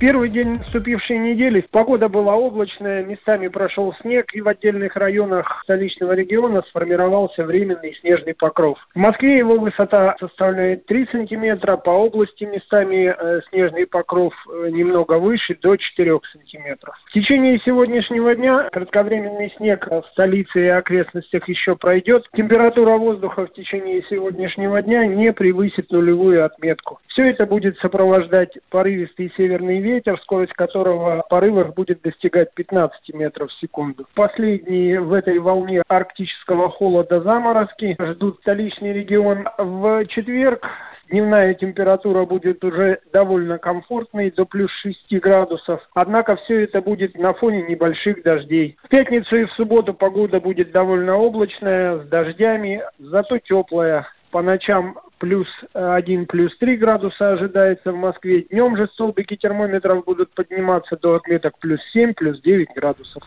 Первый 0.00 0.30
день 0.30 0.58
наступившей 0.58 1.18
недели 1.18 1.66
погода 1.72 2.08
была 2.08 2.36
облачная, 2.36 3.02
местами 3.02 3.48
прошел 3.48 3.92
снег, 4.00 4.32
и 4.32 4.40
в 4.40 4.46
отдельных 4.46 4.94
районах 4.94 5.60
столичного 5.64 6.12
региона 6.12 6.62
сформировался 6.68 7.42
временный 7.42 7.96
снежный 8.00 8.32
покров. 8.32 8.78
В 8.94 8.98
Москве 8.98 9.38
его 9.38 9.58
высота 9.58 10.14
составляет 10.20 10.86
3 10.86 11.08
сантиметра, 11.10 11.76
по 11.76 11.90
области 11.90 12.44
местами 12.44 13.12
э, 13.12 13.40
снежный 13.50 13.88
покров 13.88 14.32
э, 14.48 14.68
немного 14.70 15.18
выше, 15.18 15.58
до 15.60 15.74
4 15.76 16.20
сантиметров. 16.32 16.94
В 17.08 17.12
течение 17.12 17.58
сегодняшнего 17.64 18.36
дня 18.36 18.68
кратковременный 18.70 19.52
снег 19.56 19.84
в 19.90 20.04
столице 20.12 20.64
и 20.64 20.68
окрестностях 20.68 21.48
еще 21.48 21.74
пройдет. 21.74 22.24
Температура 22.34 22.98
воздуха 22.98 23.46
в 23.46 23.52
течение 23.52 24.04
сегодняшнего 24.08 24.80
дня 24.80 25.06
не 25.06 25.32
превысит 25.32 25.90
нулевую 25.90 26.44
отметку. 26.44 27.00
Все 27.08 27.30
это 27.30 27.46
будет 27.46 27.76
сопровождать 27.78 28.56
порывистый 28.70 29.32
северный 29.36 29.80
ветер, 29.80 29.87
скорость 30.22 30.52
которого 30.52 31.22
в 31.22 31.28
порывах 31.28 31.74
будет 31.74 32.02
достигать 32.02 32.54
15 32.54 33.14
метров 33.14 33.50
в 33.50 33.60
секунду. 33.60 34.06
Последние 34.14 35.00
в 35.00 35.12
этой 35.12 35.38
волне 35.38 35.82
арктического 35.88 36.70
холода 36.70 37.20
заморозки 37.20 37.96
ждут 38.00 38.38
столичный 38.40 38.92
регион. 38.92 39.48
В 39.58 40.06
четверг 40.06 40.66
Дневная 41.10 41.54
температура 41.54 42.26
будет 42.26 42.62
уже 42.62 42.98
довольно 43.14 43.56
комфортной, 43.56 44.30
до 44.30 44.44
плюс 44.44 44.70
6 44.82 45.20
градусов. 45.20 45.80
Однако 45.94 46.36
все 46.36 46.64
это 46.64 46.82
будет 46.82 47.16
на 47.16 47.32
фоне 47.32 47.62
небольших 47.62 48.22
дождей. 48.22 48.76
В 48.84 48.88
пятницу 48.88 49.36
и 49.36 49.44
в 49.46 49.52
субботу 49.52 49.94
погода 49.94 50.38
будет 50.38 50.70
довольно 50.70 51.16
облачная, 51.16 52.00
с 52.00 52.08
дождями, 52.08 52.82
зато 52.98 53.38
теплая. 53.38 54.06
По 54.30 54.42
ночам 54.42 54.98
плюс 55.18 55.46
1, 55.74 56.26
плюс 56.26 56.56
3 56.58 56.76
градуса 56.76 57.32
ожидается 57.32 57.92
в 57.92 57.96
Москве. 57.96 58.42
Днем 58.50 58.76
же 58.76 58.88
столбики 58.94 59.36
термометров 59.36 60.04
будут 60.04 60.32
подниматься 60.34 60.96
до 61.00 61.16
отметок 61.16 61.58
плюс 61.58 61.80
7, 61.92 62.14
плюс 62.14 62.40
9 62.40 62.68
градусов. 62.74 63.22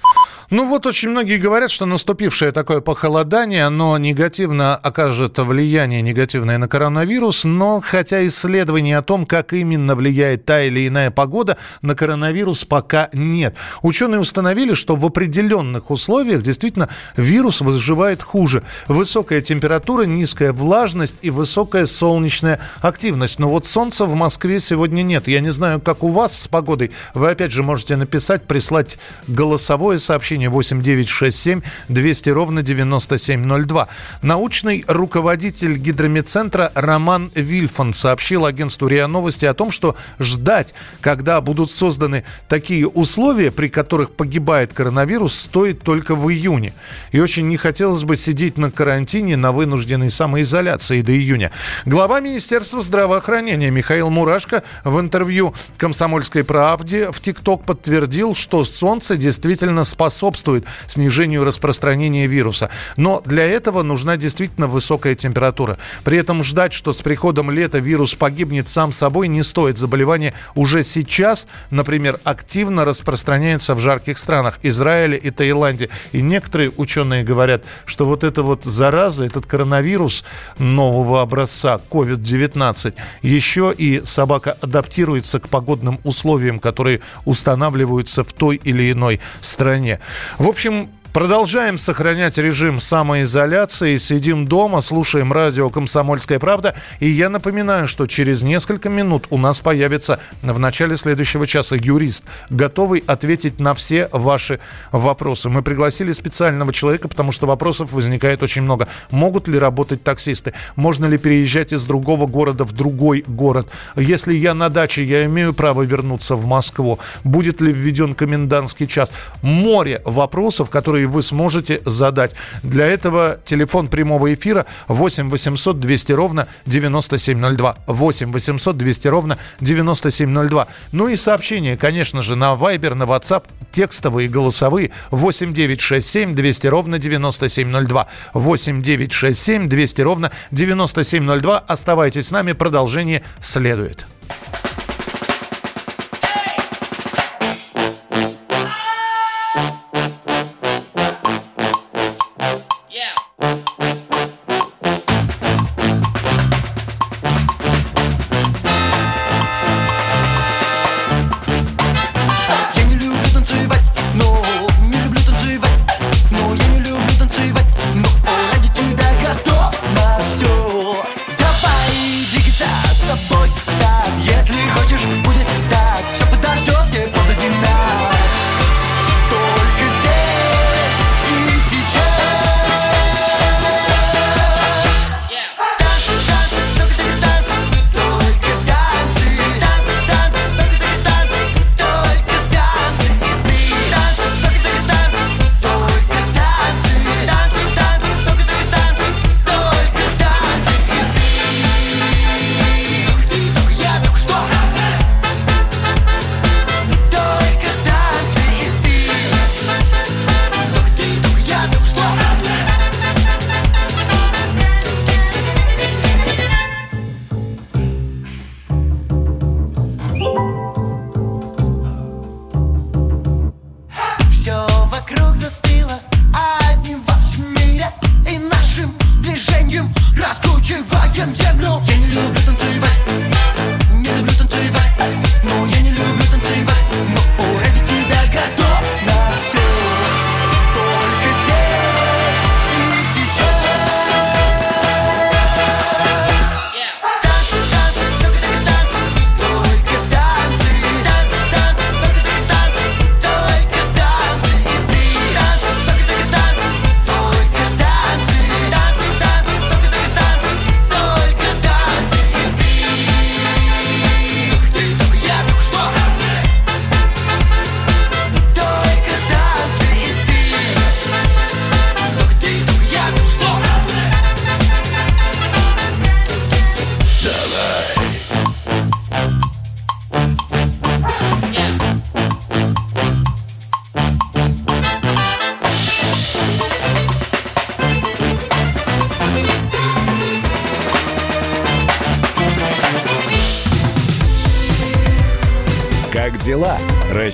Ну 0.50 0.68
вот 0.68 0.86
очень 0.86 1.10
многие 1.10 1.38
говорят, 1.38 1.72
что 1.72 1.86
наступившее 1.86 2.52
такое 2.52 2.82
похолодание, 2.82 3.66
оно 3.66 3.98
негативно 3.98 4.76
окажет 4.76 5.40
влияние 5.40 6.02
негативное 6.02 6.58
на 6.58 6.68
коронавирус, 6.68 7.46
но 7.46 7.80
хотя 7.82 8.26
исследований 8.28 8.94
о 8.94 9.02
том, 9.02 9.26
как 9.26 9.54
именно 9.54 9.96
влияет 9.96 10.46
та 10.46 10.62
или 10.62 10.88
иная 10.88 11.12
погода 11.12 11.58
на 11.82 11.96
коронавирус, 11.96 12.66
пока 12.66 13.10
нет. 13.14 13.56
Ученые 13.82 14.20
установили, 14.20 14.74
что 14.74 14.96
в 14.96 15.06
определенных 15.06 15.92
условиях 15.92 16.42
действительно 16.42 16.90
вирус 17.16 17.62
выживает 17.62 18.22
хуже. 18.22 18.64
Высокая 18.88 19.42
температура, 19.42 20.04
низкая 20.04 20.52
влажность 20.52 21.20
и 21.22 21.30
высокая 21.30 21.81
солнечная 21.86 22.60
активность. 22.82 23.40
Но 23.40 23.50
вот 23.50 23.68
солнца 23.68 24.06
в 24.06 24.16
Москве 24.16 24.60
сегодня 24.60 25.02
нет. 25.02 25.28
Я 25.28 25.40
не 25.40 25.52
знаю, 25.52 25.80
как 25.82 26.04
у 26.04 26.10
вас 26.10 26.40
с 26.40 26.48
погодой. 26.48 26.92
Вы 27.14 27.30
опять 27.30 27.52
же 27.52 27.64
можете 27.64 27.96
написать, 27.96 28.44
прислать 28.44 28.98
голосовое 29.28 30.00
сообщение 30.00 30.50
8967 30.50 31.62
200 31.90 32.30
ровно 32.30 32.62
9702. 32.62 33.88
Научный 34.22 34.84
руководитель 34.88 35.78
гидромедцентра 35.78 36.72
Роман 36.76 37.32
Вильфан 37.36 37.94
сообщил 37.94 38.46
агентству 38.46 38.88
РИА 38.88 39.08
Новости 39.08 39.46
о 39.46 39.54
том, 39.54 39.72
что 39.72 39.96
ждать, 40.20 40.74
когда 41.02 41.42
будут 41.42 41.72
созданы 41.72 42.24
такие 42.48 42.88
условия, 42.88 43.52
при 43.52 43.68
которых 43.68 44.12
погибает 44.12 44.74
коронавирус, 44.74 45.34
стоит 45.34 45.82
только 45.82 46.16
в 46.16 46.30
июне. 46.32 46.74
И 47.12 47.20
очень 47.20 47.48
не 47.48 47.58
хотелось 47.58 48.04
бы 48.04 48.16
сидеть 48.16 48.58
на 48.58 48.72
карантине, 48.72 49.38
на 49.38 49.52
вынужденной 49.52 50.12
самоизоляции 50.12 51.02
до 51.02 51.12
июня. 51.12 51.52
Глава 51.86 52.20
Министерства 52.20 52.82
здравоохранения 52.82 53.72
Михаил 53.72 54.10
Мурашко 54.10 54.64
в 54.84 55.00
интервью 55.00 55.54
«Комсомольской 55.78 56.44
правде» 56.44 57.12
в 57.12 57.20
ТикТок 57.20 57.64
подтвердил, 57.64 58.36
что 58.36 58.64
солнце 58.66 59.18
действительно 59.18 59.84
способствует 59.84 60.66
снижению 60.88 61.44
распространения 61.44 62.28
вируса. 62.28 62.70
Но 62.98 63.22
для 63.26 63.46
этого 63.46 63.82
нужна 63.82 64.16
действительно 64.18 64.68
высокая 64.68 65.16
температура. 65.16 65.78
При 66.04 66.18
этом 66.18 66.44
ждать, 66.44 66.74
что 66.74 66.94
с 66.94 67.02
приходом 67.02 67.50
лета 67.50 67.80
вирус 67.80 68.14
погибнет 68.14 68.68
сам 68.68 68.92
собой, 68.92 69.28
не 69.28 69.42
стоит. 69.42 69.78
Заболевание 69.78 70.34
уже 70.56 70.84
сейчас, 70.84 71.48
например, 71.72 72.20
активно 72.24 72.86
распространяется 72.86 73.74
в 73.74 73.80
жарких 73.80 74.18
странах 74.20 74.60
Израиле 74.62 75.18
и 75.18 75.32
Таиланде. 75.32 75.90
И 76.12 76.22
некоторые 76.22 76.72
ученые 76.78 77.24
говорят, 77.24 77.64
что 77.86 78.06
вот 78.06 78.24
эта 78.24 78.44
вот 78.44 78.66
зараза, 78.66 79.24
этот 79.24 79.48
коронавирус 79.48 80.24
нового 80.60 81.22
образца 81.22 81.61
COVID-19, 81.90 82.94
еще 83.22 83.74
и 83.78 84.02
собака 84.06 84.58
адаптируется 84.62 85.40
к 85.40 85.50
погодным 85.50 86.00
условиям, 86.04 86.60
которые 86.60 87.02
устанавливаются 87.26 88.24
в 88.24 88.34
той 88.34 88.60
или 88.64 88.92
иной 88.92 89.20
стране. 89.42 90.00
В 90.38 90.48
общем, 90.48 90.90
Продолжаем 91.14 91.78
сохранять 91.78 92.38
режим 92.38 92.80
самоизоляции, 92.80 93.98
сидим 93.98 94.48
дома, 94.48 94.80
слушаем 94.80 95.34
радио 95.34 95.70
«Комсомольская 95.70 96.40
правда». 96.40 96.74
И 97.02 97.10
я 97.10 97.28
напоминаю, 97.28 97.86
что 97.90 98.06
через 98.06 98.44
несколько 98.44 98.88
минут 98.88 99.28
у 99.30 99.38
нас 99.38 99.60
появится 99.60 100.22
в 100.42 100.58
начале 100.58 100.96
следующего 100.96 101.46
часа 101.46 101.76
юрист, 101.76 102.24
готовый 102.50 103.04
ответить 103.08 103.60
на 103.60 103.74
все 103.74 104.08
ваши 104.14 104.62
вопросы. 104.94 105.50
Мы 105.50 105.62
пригласили 105.64 106.14
специального 106.14 106.72
человека, 106.72 107.10
потому 107.10 107.34
что 107.34 107.46
вопросов 107.46 107.92
возникает 107.92 108.42
очень 108.42 108.62
много. 108.62 108.88
Могут 109.10 109.50
ли 109.50 109.60
работать 109.60 110.04
таксисты? 110.04 110.54
Можно 110.78 111.08
ли 111.08 111.18
переезжать 111.18 111.74
из 111.74 111.84
другого 111.86 112.26
города 112.26 112.64
в 112.64 112.72
другой 112.72 113.26
город? 113.28 113.68
Если 113.98 114.34
я 114.34 114.54
на 114.54 114.70
даче, 114.70 115.04
я 115.04 115.26
имею 115.26 115.54
право 115.54 115.82
вернуться 115.82 116.38
в 116.38 116.46
Москву? 116.46 117.00
Будет 117.26 117.60
ли 117.60 117.74
введен 117.74 118.14
комендантский 118.14 118.88
час? 118.88 119.12
Море 119.42 120.02
вопросов, 120.06 120.70
которые 120.70 121.01
которые 121.02 121.08
вы 121.08 121.22
сможете 121.22 121.82
задать. 121.86 122.36
Для 122.64 122.86
этого 122.86 123.40
телефон 123.46 123.88
прямого 123.88 124.34
эфира 124.34 124.66
8 124.88 125.30
800 125.30 125.80
200 125.80 126.12
ровно 126.14 126.48
9702. 126.66 127.78
8 127.88 128.32
800 128.32 128.78
200 128.78 129.08
ровно 129.08 129.38
9702. 129.62 130.68
Ну 130.92 131.08
и 131.08 131.16
сообщения, 131.16 131.78
конечно 131.78 132.22
же, 132.22 132.36
на 132.36 132.54
Viber, 132.54 132.94
на 132.94 133.04
WhatsApp, 133.04 133.44
текстовые, 133.72 134.30
голосовые 134.30 134.92
8 135.12 135.54
967 135.54 136.36
200 136.36 136.68
ровно 136.68 137.00
9702. 137.00 138.08
8 138.34 138.82
967 138.82 139.68
200 139.68 140.02
ровно 140.02 140.32
9702. 140.52 141.60
Оставайтесь 141.68 142.28
с 142.28 142.32
нами, 142.32 142.54
продолжение 142.54 143.24
следует. 143.40 144.06